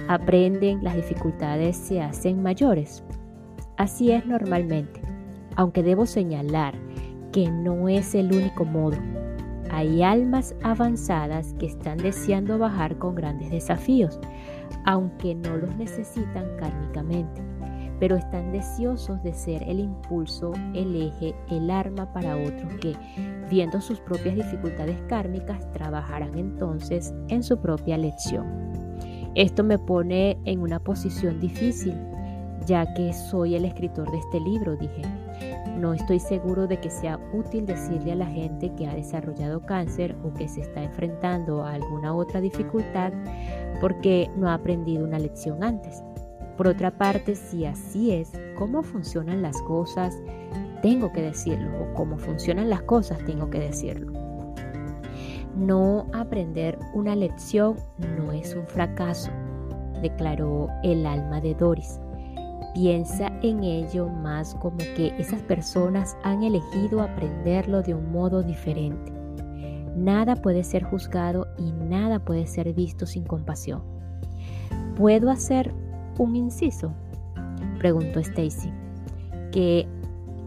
aprenden, 0.08 0.82
las 0.82 0.96
dificultades 0.96 1.76
se 1.76 2.00
hacen 2.00 2.42
mayores. 2.42 3.04
Así 3.76 4.10
es 4.10 4.26
normalmente, 4.26 5.00
aunque 5.54 5.82
debo 5.82 6.06
señalar 6.06 6.74
que 7.32 7.48
no 7.48 7.88
es 7.88 8.14
el 8.14 8.32
único 8.32 8.64
modo. 8.64 8.96
Hay 9.70 10.02
almas 10.02 10.56
avanzadas 10.62 11.54
que 11.58 11.66
están 11.66 11.98
deseando 11.98 12.58
bajar 12.58 12.98
con 12.98 13.14
grandes 13.14 13.50
desafíos, 13.50 14.18
aunque 14.84 15.34
no 15.34 15.56
los 15.56 15.76
necesitan 15.76 16.46
kármicamente 16.58 17.55
pero 17.98 18.16
están 18.16 18.52
deseosos 18.52 19.22
de 19.22 19.32
ser 19.32 19.62
el 19.62 19.80
impulso, 19.80 20.52
el 20.74 20.94
eje, 21.02 21.34
el 21.50 21.70
arma 21.70 22.12
para 22.12 22.36
otros 22.36 22.72
que, 22.80 22.94
viendo 23.50 23.80
sus 23.80 24.00
propias 24.00 24.36
dificultades 24.36 25.00
kármicas, 25.08 25.70
trabajarán 25.72 26.36
entonces 26.36 27.14
en 27.28 27.42
su 27.42 27.58
propia 27.58 27.96
lección. 27.96 28.46
Esto 29.34 29.64
me 29.64 29.78
pone 29.78 30.38
en 30.44 30.60
una 30.60 30.78
posición 30.78 31.40
difícil, 31.40 31.94
ya 32.66 32.92
que 32.94 33.12
soy 33.12 33.54
el 33.54 33.64
escritor 33.64 34.10
de 34.10 34.18
este 34.18 34.40
libro, 34.40 34.76
dije. 34.76 35.02
No 35.78 35.92
estoy 35.92 36.18
seguro 36.20 36.66
de 36.66 36.80
que 36.80 36.88
sea 36.88 37.20
útil 37.34 37.66
decirle 37.66 38.12
a 38.12 38.16
la 38.16 38.26
gente 38.26 38.72
que 38.76 38.86
ha 38.86 38.94
desarrollado 38.94 39.60
cáncer 39.60 40.16
o 40.24 40.32
que 40.32 40.48
se 40.48 40.62
está 40.62 40.82
enfrentando 40.82 41.62
a 41.62 41.74
alguna 41.74 42.14
otra 42.14 42.40
dificultad 42.40 43.12
porque 43.78 44.30
no 44.36 44.48
ha 44.48 44.54
aprendido 44.54 45.04
una 45.04 45.18
lección 45.18 45.62
antes. 45.62 46.02
Por 46.56 46.68
otra 46.68 46.90
parte, 46.90 47.34
si 47.34 47.66
así 47.66 48.12
es, 48.12 48.32
cómo 48.56 48.82
funcionan 48.82 49.42
las 49.42 49.60
cosas, 49.62 50.16
tengo 50.82 51.12
que 51.12 51.22
decirlo, 51.22 51.70
o 51.82 51.94
cómo 51.94 52.16
funcionan 52.16 52.70
las 52.70 52.82
cosas, 52.82 53.18
tengo 53.26 53.50
que 53.50 53.58
decirlo. 53.58 54.12
No 55.56 56.06
aprender 56.12 56.78
una 56.94 57.16
lección 57.16 57.76
no 58.16 58.32
es 58.32 58.54
un 58.54 58.66
fracaso, 58.66 59.30
declaró 60.02 60.68
el 60.82 61.06
alma 61.06 61.40
de 61.40 61.54
Doris. 61.54 62.00
Piensa 62.74 63.32
en 63.42 63.64
ello 63.64 64.08
más 64.08 64.54
como 64.56 64.76
que 64.76 65.14
esas 65.18 65.42
personas 65.42 66.16
han 66.24 66.42
elegido 66.42 67.00
aprenderlo 67.00 67.82
de 67.82 67.94
un 67.94 68.12
modo 68.12 68.42
diferente. 68.42 69.12
Nada 69.96 70.36
puede 70.36 70.62
ser 70.62 70.84
juzgado 70.84 71.46
y 71.56 71.72
nada 71.72 72.18
puede 72.18 72.46
ser 72.46 72.74
visto 72.74 73.06
sin 73.06 73.24
compasión. 73.24 73.82
¿Puedo 74.94 75.30
hacer 75.30 75.74
un 76.18 76.36
inciso? 76.36 76.92
Preguntó 77.78 78.20
Stacy, 78.20 78.70
que, 79.52 79.86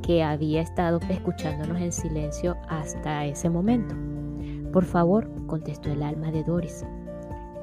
que 0.01 0.23
había 0.23 0.61
estado 0.61 0.99
escuchándonos 1.09 1.79
en 1.81 1.91
silencio 1.91 2.57
hasta 2.67 3.25
ese 3.25 3.49
momento. 3.49 3.95
Por 4.71 4.85
favor, 4.85 5.29
contestó 5.47 5.91
el 5.91 6.03
alma 6.03 6.31
de 6.31 6.43
Doris. 6.43 6.85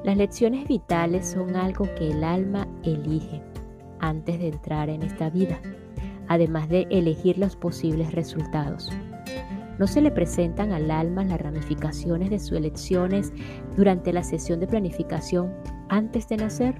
Las 0.03 0.17
lecciones 0.17 0.67
vitales 0.67 1.27
son 1.27 1.55
algo 1.55 1.85
que 1.95 2.11
el 2.11 2.23
alma 2.23 2.67
elige 2.83 3.41
antes 3.99 4.39
de 4.39 4.49
entrar 4.49 4.89
en 4.89 5.03
esta 5.03 5.29
vida, 5.29 5.59
además 6.27 6.69
de 6.69 6.87
elegir 6.89 7.37
los 7.37 7.55
posibles 7.55 8.13
resultados. 8.13 8.91
¿No 9.79 9.85
se 9.85 10.01
le 10.01 10.11
presentan 10.11 10.71
al 10.71 10.89
alma 10.89 11.23
las 11.23 11.39
ramificaciones 11.39 12.29
de 12.29 12.39
sus 12.39 12.53
elecciones 12.53 13.31
durante 13.75 14.11
la 14.11 14.23
sesión 14.23 14.59
de 14.59 14.67
planificación 14.67 15.53
antes 15.89 16.27
de 16.27 16.37
nacer? 16.37 16.75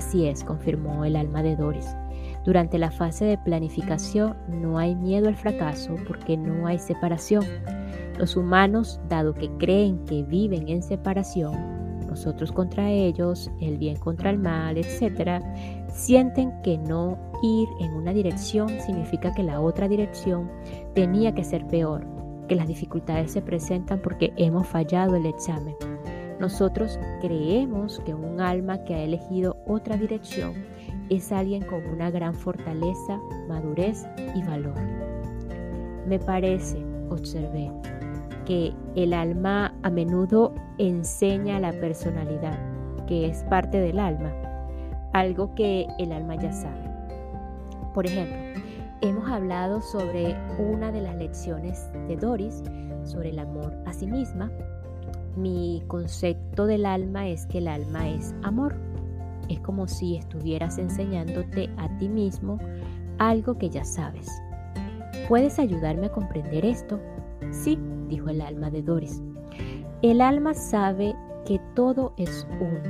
Así 0.00 0.26
es, 0.26 0.44
confirmó 0.44 1.04
el 1.04 1.14
alma 1.14 1.42
de 1.42 1.56
Doris. 1.56 1.94
Durante 2.46 2.78
la 2.78 2.90
fase 2.90 3.26
de 3.26 3.36
planificación 3.36 4.34
no 4.48 4.78
hay 4.78 4.94
miedo 4.94 5.28
al 5.28 5.36
fracaso 5.36 5.94
porque 6.08 6.38
no 6.38 6.66
hay 6.66 6.78
separación. 6.78 7.44
Los 8.16 8.34
humanos, 8.34 8.98
dado 9.10 9.34
que 9.34 9.50
creen 9.58 10.02
que 10.06 10.22
viven 10.22 10.70
en 10.70 10.82
separación, 10.82 11.98
nosotros 12.06 12.50
contra 12.50 12.90
ellos, 12.90 13.50
el 13.60 13.76
bien 13.76 13.98
contra 13.98 14.30
el 14.30 14.38
mal, 14.38 14.78
etc., 14.78 15.44
sienten 15.92 16.50
que 16.62 16.78
no 16.78 17.18
ir 17.42 17.68
en 17.80 17.92
una 17.92 18.14
dirección 18.14 18.70
significa 18.80 19.34
que 19.34 19.42
la 19.42 19.60
otra 19.60 19.86
dirección 19.86 20.50
tenía 20.94 21.34
que 21.34 21.44
ser 21.44 21.66
peor, 21.66 22.06
que 22.48 22.54
las 22.54 22.68
dificultades 22.68 23.32
se 23.32 23.42
presentan 23.42 24.00
porque 24.00 24.32
hemos 24.38 24.66
fallado 24.66 25.14
el 25.14 25.26
examen. 25.26 25.76
Nosotros 26.40 26.98
creemos 27.20 28.00
que 28.06 28.14
un 28.14 28.40
alma 28.40 28.82
que 28.84 28.94
ha 28.94 29.02
elegido 29.02 29.59
otra 29.70 29.96
dirección 29.96 30.54
es 31.10 31.30
alguien 31.30 31.64
con 31.64 31.86
una 31.86 32.10
gran 32.10 32.34
fortaleza, 32.34 33.20
madurez 33.48 34.04
y 34.34 34.42
valor. 34.42 34.74
Me 36.06 36.18
parece, 36.18 36.84
observé, 37.08 37.70
que 38.44 38.72
el 38.96 39.12
alma 39.12 39.72
a 39.82 39.90
menudo 39.90 40.52
enseña 40.78 41.60
la 41.60 41.72
personalidad, 41.72 42.58
que 43.06 43.26
es 43.26 43.44
parte 43.44 43.78
del 43.78 44.00
alma, 44.00 44.32
algo 45.12 45.54
que 45.54 45.86
el 45.98 46.12
alma 46.12 46.34
ya 46.34 46.52
sabe. 46.52 46.90
Por 47.94 48.06
ejemplo, 48.06 48.36
hemos 49.02 49.30
hablado 49.30 49.80
sobre 49.80 50.36
una 50.58 50.90
de 50.90 51.02
las 51.02 51.14
lecciones 51.16 51.88
de 52.08 52.16
Doris, 52.16 52.62
sobre 53.04 53.30
el 53.30 53.38
amor 53.38 53.72
a 53.86 53.92
sí 53.92 54.06
misma. 54.06 54.50
Mi 55.36 55.82
concepto 55.86 56.66
del 56.66 56.86
alma 56.86 57.28
es 57.28 57.46
que 57.46 57.58
el 57.58 57.68
alma 57.68 58.08
es 58.08 58.34
amor. 58.42 58.89
Es 59.50 59.60
como 59.60 59.86
si 59.86 60.16
estuvieras 60.16 60.78
enseñándote 60.78 61.68
a 61.76 61.88
ti 61.98 62.08
mismo 62.08 62.58
algo 63.18 63.58
que 63.58 63.68
ya 63.68 63.84
sabes. 63.84 64.30
¿Puedes 65.28 65.58
ayudarme 65.58 66.06
a 66.06 66.12
comprender 66.12 66.64
esto? 66.64 66.98
Sí, 67.50 67.78
dijo 68.08 68.30
el 68.30 68.40
alma 68.40 68.70
de 68.70 68.82
Doris. 68.82 69.20
El 70.00 70.22
alma 70.22 70.54
sabe 70.54 71.14
que 71.44 71.60
todo 71.74 72.14
es 72.16 72.46
uno, 72.60 72.80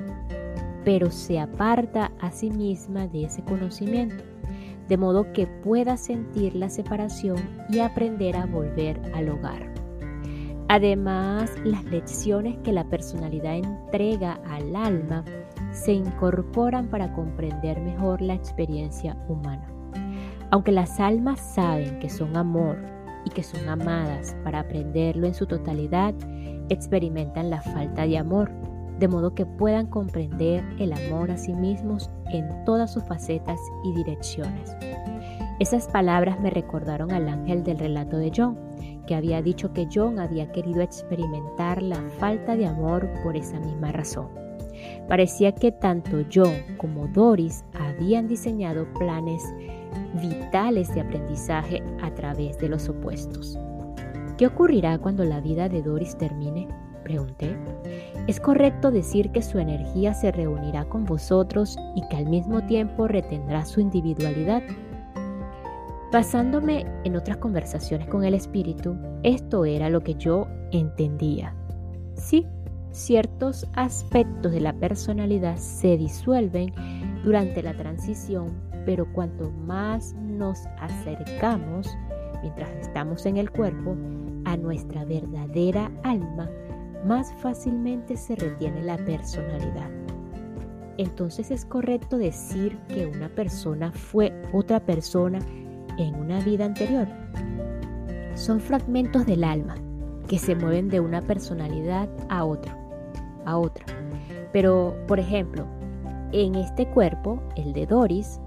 pero 0.85 1.11
se 1.11 1.40
aparta 1.40 2.12
a 2.20 2.31
sí 2.31 2.51
misma 2.51 3.09
de 3.09 3.25
ese 3.25 3.42
conocimiento 3.42 4.23
de 4.90 4.96
modo 4.96 5.33
que 5.33 5.46
pueda 5.46 5.96
sentir 5.96 6.57
la 6.57 6.68
separación 6.68 7.38
y 7.68 7.79
aprender 7.79 8.37
a 8.37 8.46
volver 8.46 9.01
al 9.14 9.29
hogar. 9.29 9.73
Además, 10.66 11.53
las 11.64 11.85
lecciones 11.85 12.59
que 12.64 12.73
la 12.73 12.85
personalidad 12.85 13.55
entrega 13.55 14.40
al 14.49 14.75
alma 14.75 15.25
se 15.73 15.93
incorporan 15.93 16.89
para 16.89 17.13
comprender 17.13 17.81
mejor 17.81 18.21
la 18.21 18.35
experiencia 18.35 19.17
humana. 19.29 19.67
Aunque 20.51 20.73
las 20.73 20.99
almas 20.99 21.41
saben 21.41 21.99
que 22.01 22.09
son 22.09 22.37
amor 22.37 22.77
y 23.25 23.31
que 23.31 23.43
son 23.43 23.69
amadas 23.69 24.37
para 24.43 24.61
aprenderlo 24.61 25.27
en 25.27 25.35
su 25.35 25.47
totalidad, 25.47 26.15
experimentan 26.69 27.51
la 27.51 27.61
falta 27.61 28.07
de 28.07 28.19
amor 28.19 28.51
de 29.01 29.09
modo 29.09 29.35
que 29.35 29.47
puedan 29.47 29.87
comprender 29.87 30.63
el 30.79 30.93
amor 30.93 31.31
a 31.31 31.39
sí 31.39 31.55
mismos 31.55 32.11
en 32.33 32.65
todas 32.65 32.93
sus 32.93 33.03
facetas 33.05 33.59
y 33.83 33.95
direcciones. 33.95 34.77
Esas 35.59 35.89
palabras 35.89 36.39
me 36.41 36.51
recordaron 36.51 37.11
al 37.11 37.29
ángel 37.29 37.65
del 37.65 37.79
relato 37.79 38.19
de 38.19 38.31
John, 38.35 38.59
que 39.07 39.15
había 39.15 39.43
dicho 39.43 39.73
que 39.73 39.89
John 39.93 40.19
había 40.19 40.53
querido 40.53 40.83
experimentar 40.83 41.83
la 41.83 42.01
falta 42.19 42.57
de 42.57 42.67
amor 42.67 43.11
por 43.23 43.37
esa 43.37 43.59
misma 43.59 43.91
razón. 43.91 44.39
Parecía 45.09 45.53
que 45.53 45.73
tanto 45.73 46.25
John 46.33 46.55
como 46.77 47.09
Doris 47.09 47.64
habían 47.75 48.29
diseñado 48.29 48.87
planes 48.95 49.43
vitales 50.23 50.95
de 50.95 51.01
aprendizaje 51.01 51.83
a 52.03 52.14
través 52.14 52.59
de 52.59 52.69
los 52.69 52.88
opuestos. 52.88 53.59
¿Qué 54.38 54.47
ocurrirá 54.47 54.99
cuando 54.99 55.25
la 55.25 55.40
vida 55.40 55.69
de 55.69 55.83
Doris 55.83 56.16
termine? 56.16 56.69
Pregunté. 57.03 57.57
¿Es 58.27 58.38
correcto 58.38 58.90
decir 58.90 59.31
que 59.33 59.43
su 59.43 59.59
energía 59.59 60.14
se 60.14 60.31
reunirá 60.31 60.85
con 60.85 61.05
vosotros 61.05 61.77
y 61.97 62.07
que 62.09 62.16
al 62.16 62.27
mismo 62.27 62.64
tiempo 62.66 63.09
retendrá 63.09 63.64
su 63.64 63.81
individualidad? 63.81 64.62
Basándome 66.12 66.87
en 67.05 67.16
otras 67.16 67.37
conversaciones 67.37 68.09
con 68.09 68.25
el 68.25 68.35
espíritu, 68.35 68.97
esto 69.23 69.64
era 69.64 69.88
lo 69.90 70.01
que 70.01 70.14
yo 70.14 70.47
entendía. 70.73 71.55
Sí, 72.14 72.47
ciertos 72.92 73.66
aspectos 73.74 74.53
de 74.53 74.61
la 74.61 74.72
personalidad 74.72 75.57
se 75.57 75.96
disuelven 75.96 76.72
durante 77.24 77.62
la 77.62 77.74
transición, 77.74 78.48
pero 78.85 79.11
cuanto 79.12 79.50
más 79.50 80.14
nos 80.14 80.66
acercamos, 80.79 81.88
mientras 82.42 82.70
estamos 82.81 83.26
en 83.26 83.37
el 83.37 83.50
cuerpo, 83.50 83.96
a 84.44 84.57
nuestra 84.57 85.05
verdadera 85.05 85.90
alma, 86.03 86.48
más 87.05 87.33
fácilmente 87.40 88.16
se 88.16 88.37
retiene 88.37 88.83
la 88.83 88.96
personalidad. 88.98 89.90
Entonces 90.98 91.50
es 91.50 91.64
correcto 91.64 92.18
decir 92.18 92.79
que 92.88 93.07
una 93.07 93.29
persona 93.29 93.90
fue 93.92 94.33
otra 94.53 94.81
persona 94.81 95.38
en 95.98 96.14
una 96.14 96.40
vida 96.40 96.66
anterior. 96.66 97.09
Son 98.35 98.61
fragmentos 98.61 99.24
del 99.26 99.44
alma 99.44 99.76
que 100.29 100.38
se 100.38 100.55
mueven 100.55 100.88
de 100.88 101.00
una 101.00 101.22
personalidad 101.22 102.09
a 102.29 102.44
otro, 102.44 102.72
a 103.44 103.59
otra. 103.59 103.85
Pero, 104.53 104.96
por 105.07 105.18
ejemplo, 105.20 105.66
en 106.33 106.55
este 106.55 106.87
cuerpo, 106.87 107.42
el 107.57 107.72
de 107.72 107.87
Doris, 107.87 108.40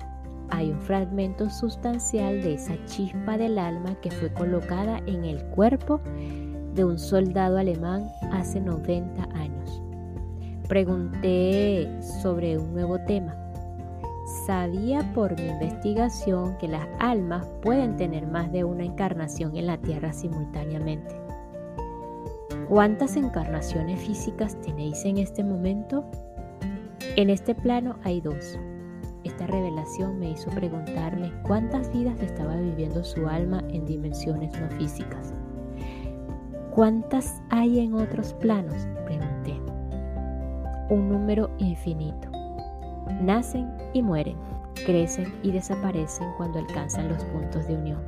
hay 0.50 0.72
un 0.72 0.80
fragmento 0.82 1.50
sustancial 1.50 2.42
de 2.42 2.56
esa 2.56 2.74
chispa 2.86 3.38
del 3.38 3.58
alma 3.58 3.96
que 4.02 4.12
fue 4.12 4.32
colocada 4.32 5.00
en 5.06 5.24
el 5.24 5.44
cuerpo 5.46 6.00
de 6.76 6.86
un 6.86 7.00
soldado 7.00 7.58
alemán 7.58 8.10
hace 8.32 8.60
90 8.60 9.24
años. 9.36 9.82
Pregunté 10.68 11.90
sobre 12.22 12.58
un 12.58 12.74
nuevo 12.74 13.00
tema. 13.00 13.36
Sabía 14.48 15.02
por 15.14 15.40
mi 15.40 15.48
investigación 15.48 16.58
que 16.58 16.68
las 16.68 16.88
almas 17.00 17.46
pueden 17.62 17.98
tener 17.98 18.26
más 18.28 18.52
de 18.52 18.64
una 18.64 18.86
encarnación 18.86 19.56
en 19.58 19.68
la 19.68 19.78
Tierra 19.78 20.14
simultáneamente. 20.14 21.23
¿Cuántas 22.74 23.18
encarnaciones 23.18 24.00
físicas 24.00 24.60
tenéis 24.62 25.06
en 25.06 25.20
este 25.20 25.44
momento? 25.44 26.04
En 27.18 27.30
este 27.30 27.54
plano 27.54 27.98
hay 28.04 28.20
dos. 28.20 28.58
Esta 29.24 29.46
revelación 29.46 30.18
me 30.18 30.32
hizo 30.32 30.50
preguntarme 30.50 31.32
cuántas 31.44 31.94
vidas 31.94 32.20
estaba 32.20 32.56
viviendo 32.56 33.04
su 33.04 33.28
alma 33.28 33.64
en 33.70 33.86
dimensiones 33.86 34.60
no 34.60 34.68
físicas. 34.72 35.36
¿Cuántas 36.72 37.44
hay 37.52 37.80
en 37.80 37.94
otros 37.94 38.34
planos? 38.34 38.88
Pregunté. 39.06 39.54
Un 40.90 41.10
número 41.10 41.52
infinito. 41.60 42.28
Nacen 43.22 43.72
y 43.94 44.02
mueren, 44.02 44.38
crecen 44.84 45.32
y 45.44 45.52
desaparecen 45.52 46.28
cuando 46.38 46.58
alcanzan 46.58 47.08
los 47.08 47.24
puntos 47.26 47.68
de 47.68 47.76
unión. 47.76 48.02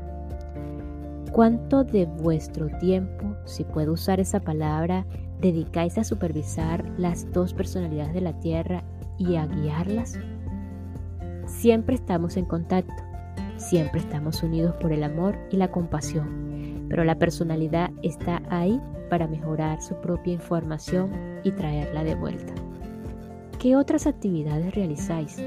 ¿Cuánto 1.31 1.83
de 1.83 2.07
vuestro 2.07 2.67
tiempo, 2.79 3.34
si 3.45 3.63
puedo 3.63 3.93
usar 3.93 4.19
esa 4.19 4.39
palabra, 4.39 5.05
dedicáis 5.39 5.97
a 5.97 6.03
supervisar 6.03 6.85
las 6.97 7.31
dos 7.31 7.53
personalidades 7.53 8.13
de 8.13 8.21
la 8.21 8.39
Tierra 8.39 8.83
y 9.17 9.35
a 9.35 9.45
guiarlas? 9.45 10.19
Siempre 11.45 11.95
estamos 11.95 12.37
en 12.37 12.45
contacto, 12.45 13.03
siempre 13.57 13.99
estamos 13.99 14.43
unidos 14.43 14.75
por 14.81 14.91
el 14.91 15.03
amor 15.03 15.37
y 15.51 15.57
la 15.57 15.71
compasión, 15.71 16.87
pero 16.89 17.03
la 17.03 17.17
personalidad 17.17 17.91
está 18.01 18.41
ahí 18.49 18.81
para 19.09 19.27
mejorar 19.27 19.81
su 19.81 19.95
propia 20.01 20.33
información 20.33 21.11
y 21.43 21.51
traerla 21.51 22.03
de 22.03 22.15
vuelta. 22.15 22.53
¿Qué 23.59 23.75
otras 23.75 24.07
actividades 24.07 24.73
realizáis? 24.73 25.37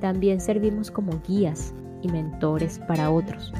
También 0.00 0.40
servimos 0.40 0.90
como 0.90 1.20
guías 1.26 1.74
y 2.02 2.08
mentores 2.08 2.78
para 2.86 3.10
otros 3.10 3.52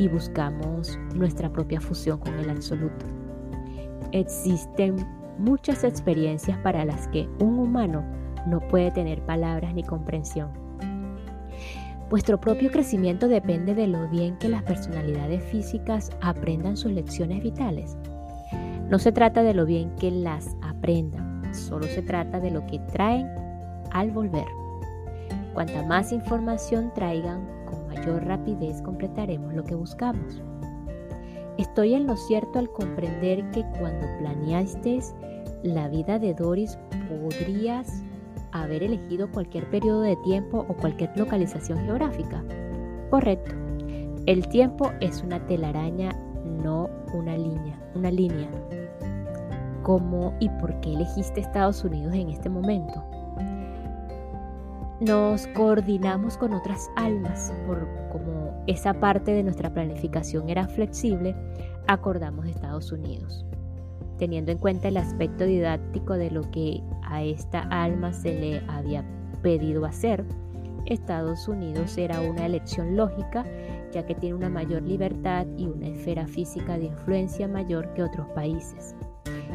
y 0.00 0.08
buscamos 0.08 0.98
nuestra 1.14 1.52
propia 1.52 1.78
fusión 1.78 2.18
con 2.18 2.34
el 2.38 2.48
absoluto. 2.48 3.04
Existen 4.12 4.96
muchas 5.38 5.84
experiencias 5.84 6.58
para 6.60 6.86
las 6.86 7.06
que 7.08 7.28
un 7.38 7.58
humano 7.58 8.02
no 8.46 8.60
puede 8.68 8.90
tener 8.90 9.22
palabras 9.26 9.74
ni 9.74 9.84
comprensión. 9.84 10.48
Vuestro 12.08 12.40
propio 12.40 12.70
crecimiento 12.70 13.28
depende 13.28 13.74
de 13.74 13.86
lo 13.86 14.08
bien 14.08 14.38
que 14.38 14.48
las 14.48 14.62
personalidades 14.62 15.44
físicas 15.44 16.10
aprendan 16.22 16.78
sus 16.78 16.92
lecciones 16.92 17.42
vitales. 17.42 17.96
No 18.88 18.98
se 18.98 19.12
trata 19.12 19.42
de 19.42 19.52
lo 19.52 19.66
bien 19.66 19.94
que 19.96 20.10
las 20.10 20.56
aprendan, 20.62 21.54
solo 21.54 21.84
se 21.84 22.00
trata 22.00 22.40
de 22.40 22.50
lo 22.50 22.66
que 22.66 22.78
traen 22.78 23.28
al 23.92 24.10
volver. 24.10 24.46
Cuanta 25.52 25.84
más 25.84 26.10
información 26.10 26.90
traigan, 26.94 27.46
mayor 27.90 28.24
rapidez 28.24 28.80
completaremos 28.82 29.52
lo 29.52 29.64
que 29.64 29.74
buscamos. 29.74 30.42
Estoy 31.58 31.94
en 31.94 32.06
lo 32.06 32.16
cierto 32.16 32.58
al 32.58 32.70
comprender 32.70 33.50
que 33.50 33.64
cuando 33.78 34.06
planeasteis 34.18 35.14
la 35.62 35.88
vida 35.88 36.18
de 36.18 36.32
Doris 36.32 36.78
podrías 37.08 38.02
haber 38.52 38.82
elegido 38.82 39.30
cualquier 39.30 39.68
periodo 39.70 40.02
de 40.02 40.16
tiempo 40.24 40.64
o 40.68 40.74
cualquier 40.74 41.10
localización 41.16 41.78
geográfica. 41.80 42.42
Correcto. 43.10 43.52
El 44.26 44.48
tiempo 44.48 44.90
es 45.00 45.22
una 45.22 45.44
telaraña, 45.46 46.10
no 46.62 46.88
una 47.12 47.36
línea, 47.36 47.78
una 47.94 48.10
línea. 48.10 48.48
¿Cómo 49.82 50.34
y 50.40 50.48
por 50.60 50.78
qué 50.80 50.94
elegiste 50.94 51.40
Estados 51.40 51.84
Unidos 51.84 52.14
en 52.14 52.30
este 52.30 52.48
momento? 52.48 53.04
Nos 55.00 55.46
coordinamos 55.48 56.36
con 56.36 56.52
otras 56.52 56.90
almas, 56.96 57.52
por 57.66 57.88
como 58.12 58.62
esa 58.66 58.94
parte 58.94 59.32
de 59.32 59.42
nuestra 59.42 59.72
planificación 59.72 60.50
era 60.50 60.68
flexible, 60.68 61.34
acordamos 61.86 62.46
Estados 62.46 62.92
Unidos 62.92 63.44
teniendo 64.20 64.52
en 64.52 64.58
cuenta 64.58 64.88
el 64.88 64.98
aspecto 64.98 65.44
didáctico 65.44 66.12
de 66.12 66.30
lo 66.30 66.42
que 66.50 66.82
a 67.02 67.22
esta 67.22 67.60
alma 67.62 68.12
se 68.12 68.38
le 68.38 68.62
había 68.68 69.02
pedido 69.42 69.86
hacer, 69.86 70.26
Estados 70.84 71.48
Unidos 71.48 71.96
era 71.96 72.20
una 72.20 72.44
elección 72.44 72.96
lógica, 72.96 73.46
ya 73.92 74.04
que 74.04 74.14
tiene 74.14 74.36
una 74.36 74.50
mayor 74.50 74.82
libertad 74.82 75.46
y 75.56 75.64
una 75.66 75.88
esfera 75.88 76.26
física 76.26 76.76
de 76.76 76.84
influencia 76.84 77.48
mayor 77.48 77.94
que 77.94 78.02
otros 78.02 78.28
países. 78.34 78.94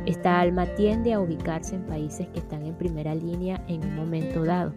Esta 0.06 0.40
alma 0.40 0.66
tiende 0.76 1.14
a 1.14 1.20
ubicarse 1.20 1.76
en 1.76 1.86
países 1.86 2.28
que 2.30 2.40
están 2.40 2.66
en 2.66 2.76
primera 2.76 3.16
línea 3.16 3.64
en 3.68 3.84
un 3.84 3.96
momento 3.96 4.44
dado. 4.44 4.74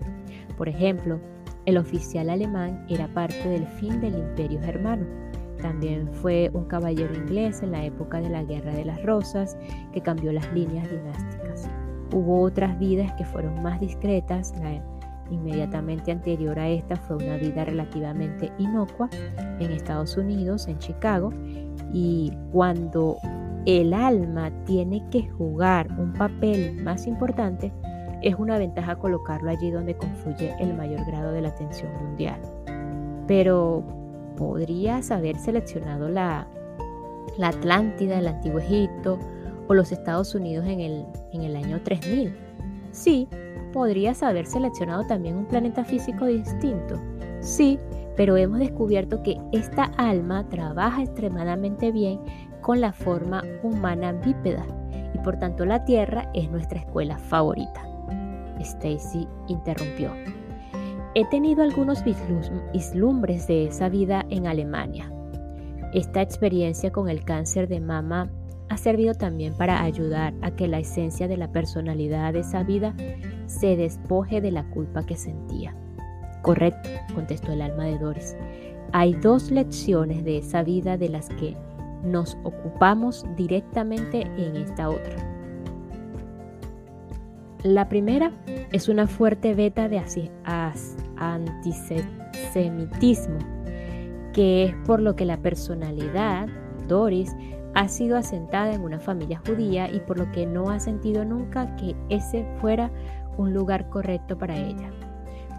Por 0.56 0.68
ejemplo, 0.68 1.20
el 1.66 1.76
oficial 1.76 2.30
alemán 2.30 2.86
era 2.88 3.08
parte 3.08 3.48
del 3.48 3.66
fin 3.66 4.00
del 4.00 4.14
imperio 4.16 4.60
germano 4.60 5.06
también 5.60 6.08
fue 6.12 6.50
un 6.54 6.64
caballero 6.64 7.14
inglés 7.14 7.62
en 7.62 7.72
la 7.72 7.84
época 7.84 8.20
de 8.20 8.30
la 8.30 8.44
Guerra 8.44 8.72
de 8.72 8.84
las 8.84 9.02
Rosas 9.02 9.56
que 9.92 10.00
cambió 10.00 10.32
las 10.32 10.50
líneas 10.52 10.88
dinásticas. 10.90 11.68
Hubo 12.12 12.42
otras 12.42 12.78
vidas 12.78 13.12
que 13.14 13.24
fueron 13.24 13.62
más 13.62 13.80
discretas. 13.80 14.54
La 14.60 14.80
inmediatamente 15.30 16.10
anterior 16.10 16.58
a 16.58 16.68
esta 16.68 16.96
fue 16.96 17.16
una 17.16 17.36
vida 17.36 17.64
relativamente 17.64 18.50
inocua 18.58 19.10
en 19.58 19.72
Estados 19.72 20.16
Unidos, 20.16 20.68
en 20.68 20.78
Chicago. 20.78 21.32
Y 21.92 22.32
cuando 22.52 23.18
el 23.68 23.92
alma 23.92 24.50
tiene 24.64 25.04
que 25.10 25.28
jugar 25.28 25.88
un 25.98 26.14
papel 26.14 26.82
más 26.82 27.06
importante, 27.06 27.70
es 28.22 28.34
una 28.36 28.56
ventaja 28.56 28.96
colocarlo 28.96 29.50
allí 29.50 29.70
donde 29.70 29.94
confluye 29.94 30.54
el 30.58 30.72
mayor 30.72 31.04
grado 31.04 31.32
de 31.32 31.42
la 31.42 31.48
atención 31.48 31.92
mundial. 32.02 32.40
Pero 33.26 33.84
podrías 34.38 35.10
haber 35.10 35.36
seleccionado 35.36 36.08
la, 36.08 36.48
Atlántida, 37.42 38.18
el 38.18 38.28
Antiguo 38.28 38.58
Egipto 38.58 39.18
o 39.68 39.74
los 39.74 39.92
Estados 39.92 40.34
Unidos 40.34 40.66
en 40.66 40.80
el, 40.80 41.04
en 41.34 41.42
el 41.42 41.54
año 41.54 41.82
3000. 41.82 42.34
Sí, 42.90 43.28
podrías 43.74 44.22
haber 44.22 44.46
seleccionado 44.46 45.06
también 45.06 45.36
un 45.36 45.44
planeta 45.44 45.84
físico 45.84 46.24
distinto. 46.24 46.94
Sí, 47.40 47.78
pero 48.16 48.38
hemos 48.38 48.60
descubierto 48.60 49.22
que 49.22 49.38
esta 49.52 49.84
alma 49.98 50.48
trabaja 50.48 51.02
extremadamente 51.02 51.92
bien 51.92 52.18
con 52.68 52.82
la 52.82 52.92
forma 52.92 53.42
humana 53.62 54.12
bípeda 54.12 54.66
y 55.14 55.18
por 55.20 55.38
tanto 55.38 55.64
la 55.64 55.86
Tierra 55.86 56.30
es 56.34 56.50
nuestra 56.50 56.78
escuela 56.78 57.16
favorita. 57.16 57.82
Stacy 58.60 59.26
interrumpió. 59.46 60.12
He 61.14 61.24
tenido 61.30 61.62
algunos 61.62 62.04
vislumbres 62.04 63.46
de 63.46 63.68
esa 63.68 63.88
vida 63.88 64.26
en 64.28 64.46
Alemania. 64.46 65.10
Esta 65.94 66.20
experiencia 66.20 66.92
con 66.92 67.08
el 67.08 67.24
cáncer 67.24 67.68
de 67.68 67.80
mama 67.80 68.30
ha 68.68 68.76
servido 68.76 69.14
también 69.14 69.54
para 69.54 69.82
ayudar 69.82 70.34
a 70.42 70.50
que 70.50 70.68
la 70.68 70.80
esencia 70.80 71.26
de 71.26 71.38
la 71.38 71.50
personalidad 71.50 72.34
de 72.34 72.40
esa 72.40 72.64
vida 72.64 72.94
se 73.46 73.76
despoje 73.78 74.42
de 74.42 74.50
la 74.50 74.68
culpa 74.68 75.06
que 75.06 75.16
sentía. 75.16 75.74
Correcto, 76.42 76.90
contestó 77.14 77.50
el 77.50 77.62
alma 77.62 77.86
de 77.86 77.98
Doris. 77.98 78.36
Hay 78.92 79.14
dos 79.14 79.50
lecciones 79.50 80.22
de 80.22 80.36
esa 80.36 80.62
vida 80.62 80.98
de 80.98 81.08
las 81.08 81.30
que 81.30 81.56
nos 82.02 82.38
ocupamos 82.44 83.26
directamente 83.36 84.22
en 84.36 84.56
esta 84.56 84.88
otra. 84.88 85.16
La 87.64 87.88
primera 87.88 88.32
es 88.72 88.88
una 88.88 89.06
fuerte 89.06 89.54
beta 89.54 89.88
de 89.88 90.02
antisemitismo, 91.16 93.38
que 94.32 94.64
es 94.64 94.74
por 94.86 95.00
lo 95.00 95.16
que 95.16 95.24
la 95.24 95.38
personalidad, 95.38 96.48
Doris, 96.86 97.34
ha 97.74 97.88
sido 97.88 98.16
asentada 98.16 98.72
en 98.72 98.82
una 98.82 99.00
familia 99.00 99.42
judía 99.46 99.90
y 99.90 100.00
por 100.00 100.18
lo 100.18 100.30
que 100.32 100.46
no 100.46 100.70
ha 100.70 100.80
sentido 100.80 101.24
nunca 101.24 101.76
que 101.76 101.94
ese 102.08 102.46
fuera 102.60 102.90
un 103.36 103.52
lugar 103.52 103.88
correcto 103.88 104.38
para 104.38 104.56
ella. 104.56 104.90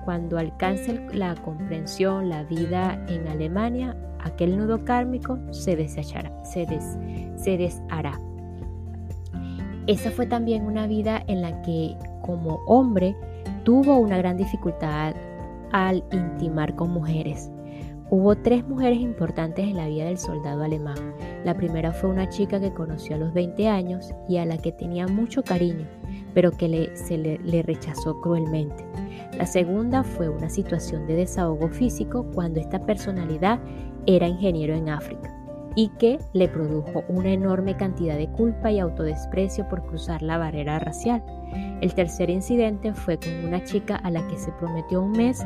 Cuando 0.06 0.38
alcance 0.38 1.06
la 1.14 1.36
comprensión, 1.36 2.30
la 2.30 2.44
vida 2.44 3.04
en 3.08 3.28
Alemania, 3.28 3.96
aquel 4.24 4.58
nudo 4.58 4.84
kármico 4.86 5.38
se 5.52 5.76
desechará, 5.76 6.32
se, 6.44 6.66
deshará. 7.58 8.20
Esa 9.88 10.12
fue 10.12 10.28
también 10.28 10.66
una 10.66 10.88
vida 10.88 11.24
en 11.28 11.42
la 11.42 11.62
que 11.62 11.96
como 12.22 12.60
hombre 12.68 13.16
tuvo 13.64 13.98
una 13.98 14.18
gran 14.18 14.38
dificultad 14.38 15.16
al 15.72 16.04
intimar 16.12 16.76
con 16.76 16.92
mujeres. 16.92 17.52
Hubo 18.12 18.36
tres 18.36 18.68
mujeres 18.68 19.00
importantes 19.00 19.68
en 19.68 19.78
la 19.78 19.88
vida 19.88 20.06
del 20.06 20.18
soldado 20.18 20.64
alemán. 20.64 21.14
La 21.46 21.54
primera 21.54 21.92
fue 21.92 22.10
una 22.10 22.28
chica 22.28 22.60
que 22.60 22.74
conoció 22.74 23.16
a 23.16 23.20
los 23.20 23.34
20 23.34 23.68
años 23.68 24.12
y 24.28 24.38
a 24.38 24.46
la 24.46 24.58
que 24.58 24.72
tenía 24.72 25.08
mucho 25.08 25.44
cariño, 25.44 25.86
pero 26.34 26.52
que 26.52 26.92
se 26.96 27.18
le, 27.18 27.38
le 27.40 27.62
rechazó 27.62 28.20
cruelmente. 28.20 28.84
La 29.38 29.46
segunda 29.46 30.04
fue 30.04 30.28
una 30.28 30.50
situación 30.50 31.06
de 31.08 31.16
desahogo 31.16 31.70
físico 31.70 32.26
cuando 32.34 32.60
esta 32.60 32.86
personalidad 32.86 33.60
era 34.16 34.28
ingeniero 34.28 34.74
en 34.74 34.90
África 34.90 35.36
y 35.76 35.90
que 36.00 36.20
le 36.34 36.48
produjo 36.48 37.04
una 37.10 37.32
enorme 37.32 37.78
cantidad 37.78 38.18
de 38.18 38.28
culpa 38.30 38.72
y 38.72 38.80
autodesprecio 38.80 39.70
por 39.70 39.86
cruzar 39.86 40.22
la 40.24 40.38
barrera 40.38 40.80
racial. 40.80 41.24
El 41.82 41.94
tercer 41.94 42.30
incidente 42.30 42.94
fue 42.94 43.20
con 43.20 43.46
una 43.46 43.64
chica 43.64 43.96
a 43.98 44.10
la 44.10 44.28
que 44.28 44.38
se 44.38 44.52
prometió 44.54 45.02
un 45.02 45.12
mes 45.12 45.46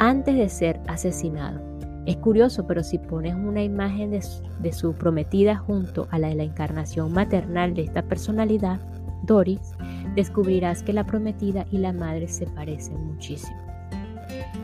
antes 0.00 0.36
de 0.36 0.48
ser 0.48 0.80
asesinado. 0.88 1.60
Es 2.06 2.16
curioso, 2.16 2.66
pero 2.66 2.82
si 2.82 2.98
pones 2.98 3.34
una 3.34 3.62
imagen 3.62 4.10
de 4.10 4.22
su, 4.22 4.42
de 4.58 4.72
su 4.72 4.92
prometida 4.94 5.56
junto 5.56 6.08
a 6.10 6.18
la 6.18 6.28
de 6.28 6.34
la 6.34 6.42
encarnación 6.42 7.12
maternal 7.12 7.74
de 7.74 7.82
esta 7.82 8.02
personalidad, 8.02 8.80
Doris, 9.22 9.72
descubrirás 10.16 10.82
que 10.82 10.92
la 10.92 11.04
prometida 11.04 11.66
y 11.70 11.78
la 11.78 11.92
madre 11.92 12.26
se 12.26 12.46
parecen 12.46 13.06
muchísimo. 13.06 13.69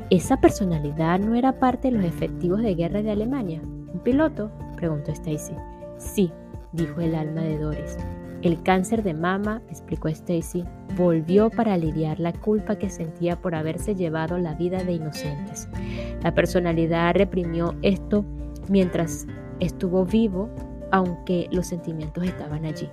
¿Esa 0.09 0.37
personalidad 0.37 1.19
no 1.19 1.35
era 1.35 1.59
parte 1.59 1.91
de 1.91 1.97
los 1.97 2.05
efectivos 2.05 2.63
de 2.63 2.77
guerra 2.77 3.03
de 3.03 3.11
Alemania? 3.11 3.61
¿Un 3.61 4.01
piloto? 4.05 4.53
preguntó 4.77 5.11
Stacy. 5.11 5.53
Sí, 5.99 6.31
dijo 6.71 7.01
el 7.01 7.17
alma 7.17 7.41
de 7.41 7.59
Doris. 7.59 7.99
El 8.43 8.63
cáncer 8.63 9.03
de 9.03 9.15
mama, 9.15 9.63
explicó 9.69 10.07
Stacy, 10.07 10.63
volvió 10.97 11.51
para 11.51 11.75
aliviar 11.75 12.21
la 12.21 12.33
culpa 12.33 12.77
que 12.77 12.89
sentía 12.89 13.41
por 13.41 13.57
haberse 13.57 13.97
llevado 13.97 14.39
la 14.39 14.55
vida 14.55 14.85
de 14.85 14.93
inocentes. 14.93 15.69
La 16.23 16.33
personalidad 16.33 17.17
reprimió 17.17 17.75
esto 17.83 18.25
mientras 18.69 19.27
estuvo 19.59 20.05
vivo, 20.05 20.49
aunque 20.93 21.49
los 21.51 21.67
sentimientos 21.67 22.23
estaban 22.23 22.65
allí. 22.65 22.89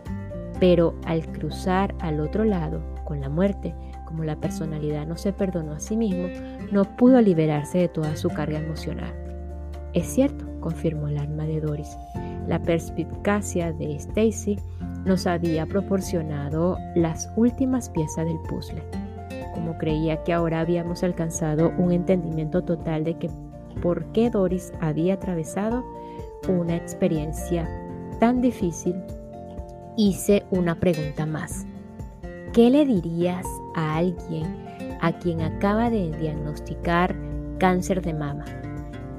Pero 0.59 0.95
al 1.05 1.31
cruzar 1.31 1.93
al 1.99 2.19
otro 2.21 2.43
lado, 2.43 2.81
con 3.05 3.21
la 3.21 3.29
muerte, 3.29 3.75
como 4.13 4.25
la 4.25 4.35
personalidad 4.35 5.07
no 5.07 5.17
se 5.17 5.33
perdonó 5.33 5.71
a 5.71 5.79
sí 5.79 5.97
mismo, 5.97 6.27
no 6.71 6.83
pudo 6.97 7.19
liberarse 7.19 7.79
de 7.79 7.87
toda 7.87 8.15
su 8.15 8.29
carga 8.29 8.59
emocional. 8.59 9.11
Es 9.93 10.05
cierto, 10.05 10.45
confirmó 10.59 11.07
el 11.07 11.17
alma 11.17 11.45
de 11.45 11.59
Doris. 11.59 11.97
La 12.47 12.61
perspicacia 12.61 13.73
de 13.73 13.95
Stacy 13.95 14.59
nos 15.03 15.25
había 15.25 15.65
proporcionado 15.65 16.77
las 16.93 17.27
últimas 17.35 17.89
piezas 17.89 18.27
del 18.27 18.37
puzzle. 18.47 18.83
Como 19.55 19.79
creía 19.79 20.23
que 20.23 20.31
ahora 20.31 20.59
habíamos 20.59 21.01
alcanzado 21.01 21.73
un 21.79 21.91
entendimiento 21.91 22.63
total 22.63 23.03
de 23.03 23.17
que 23.17 23.31
por 23.81 24.05
qué 24.11 24.29
Doris 24.29 24.73
había 24.79 25.15
atravesado 25.15 25.83
una 26.47 26.75
experiencia 26.75 27.67
tan 28.19 28.41
difícil, 28.41 28.93
hice 29.97 30.43
una 30.51 30.75
pregunta 30.75 31.25
más. 31.25 31.65
¿Qué 32.53 32.69
le 32.69 32.85
dirías 32.85 33.47
a 33.75 33.97
alguien 33.97 34.63
a 35.01 35.11
quien 35.19 35.41
acaba 35.41 35.89
de 35.89 36.11
diagnosticar 36.11 37.15
cáncer 37.57 38.01
de 38.01 38.13
mama, 38.13 38.45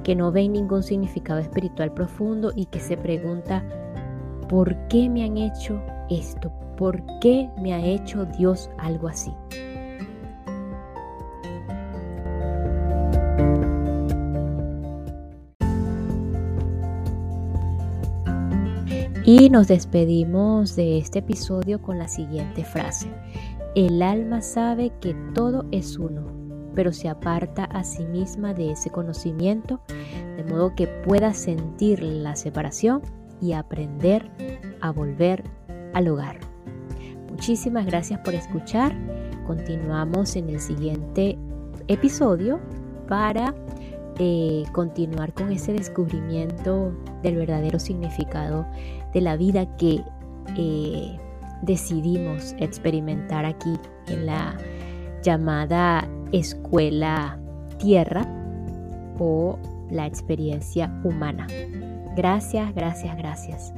que 0.03 0.15
no 0.15 0.31
ve 0.31 0.47
ningún 0.47 0.83
significado 0.83 1.39
espiritual 1.39 1.93
profundo 1.93 2.51
y 2.55 2.65
que 2.65 2.79
se 2.79 2.97
pregunta, 2.97 3.63
¿por 4.49 4.75
qué 4.87 5.09
me 5.09 5.23
han 5.23 5.37
hecho 5.37 5.81
esto? 6.09 6.51
¿Por 6.77 7.03
qué 7.19 7.49
me 7.61 7.73
ha 7.73 7.85
hecho 7.85 8.25
Dios 8.25 8.69
algo 8.77 9.07
así? 9.07 9.31
Y 19.27 19.49
nos 19.49 19.67
despedimos 19.67 20.75
de 20.75 20.99
este 20.99 21.17
episodio 21.17 21.81
con 21.81 21.97
la 21.97 22.07
siguiente 22.07 22.63
frase. 22.63 23.07
El 23.75 24.01
alma 24.01 24.41
sabe 24.41 24.93
que 25.01 25.13
todo 25.33 25.65
es 25.71 25.97
uno, 25.97 26.23
pero 26.73 26.93
se 26.93 27.09
aparta 27.09 27.65
a 27.65 27.83
sí 27.83 28.05
misma 28.05 28.53
de 28.53 28.71
ese 28.71 28.89
conocimiento, 28.89 29.81
de 30.37 30.45
modo 30.45 30.73
que 30.75 30.87
pueda 30.87 31.33
sentir 31.33 32.01
la 32.01 32.37
separación 32.37 33.01
y 33.41 33.51
aprender 33.51 34.31
a 34.79 34.91
volver 34.91 35.43
al 35.93 36.07
hogar. 36.07 36.39
Muchísimas 37.29 37.85
gracias 37.85 38.21
por 38.21 38.33
escuchar. 38.33 38.95
Continuamos 39.45 40.37
en 40.37 40.49
el 40.49 40.61
siguiente 40.61 41.37
episodio 41.89 42.61
para 43.09 43.53
eh, 44.19 44.63
continuar 44.71 45.33
con 45.33 45.51
ese 45.51 45.73
descubrimiento 45.73 46.93
del 47.23 47.35
verdadero 47.35 47.79
significado 47.79 48.65
de 49.13 49.19
la 49.19 49.35
vida 49.35 49.75
que 49.75 50.01
eh, 50.55 51.19
decidimos 51.61 52.55
experimentar 52.59 53.45
aquí 53.45 53.77
en 54.07 54.25
la 54.25 54.57
llamada 55.23 56.07
escuela 56.31 57.39
tierra 57.79 58.25
o 59.19 59.57
la 59.89 60.05
experiencia 60.05 60.91
humana. 61.03 61.47
Gracias, 62.15 62.73
gracias, 62.73 63.17
gracias. 63.17 63.73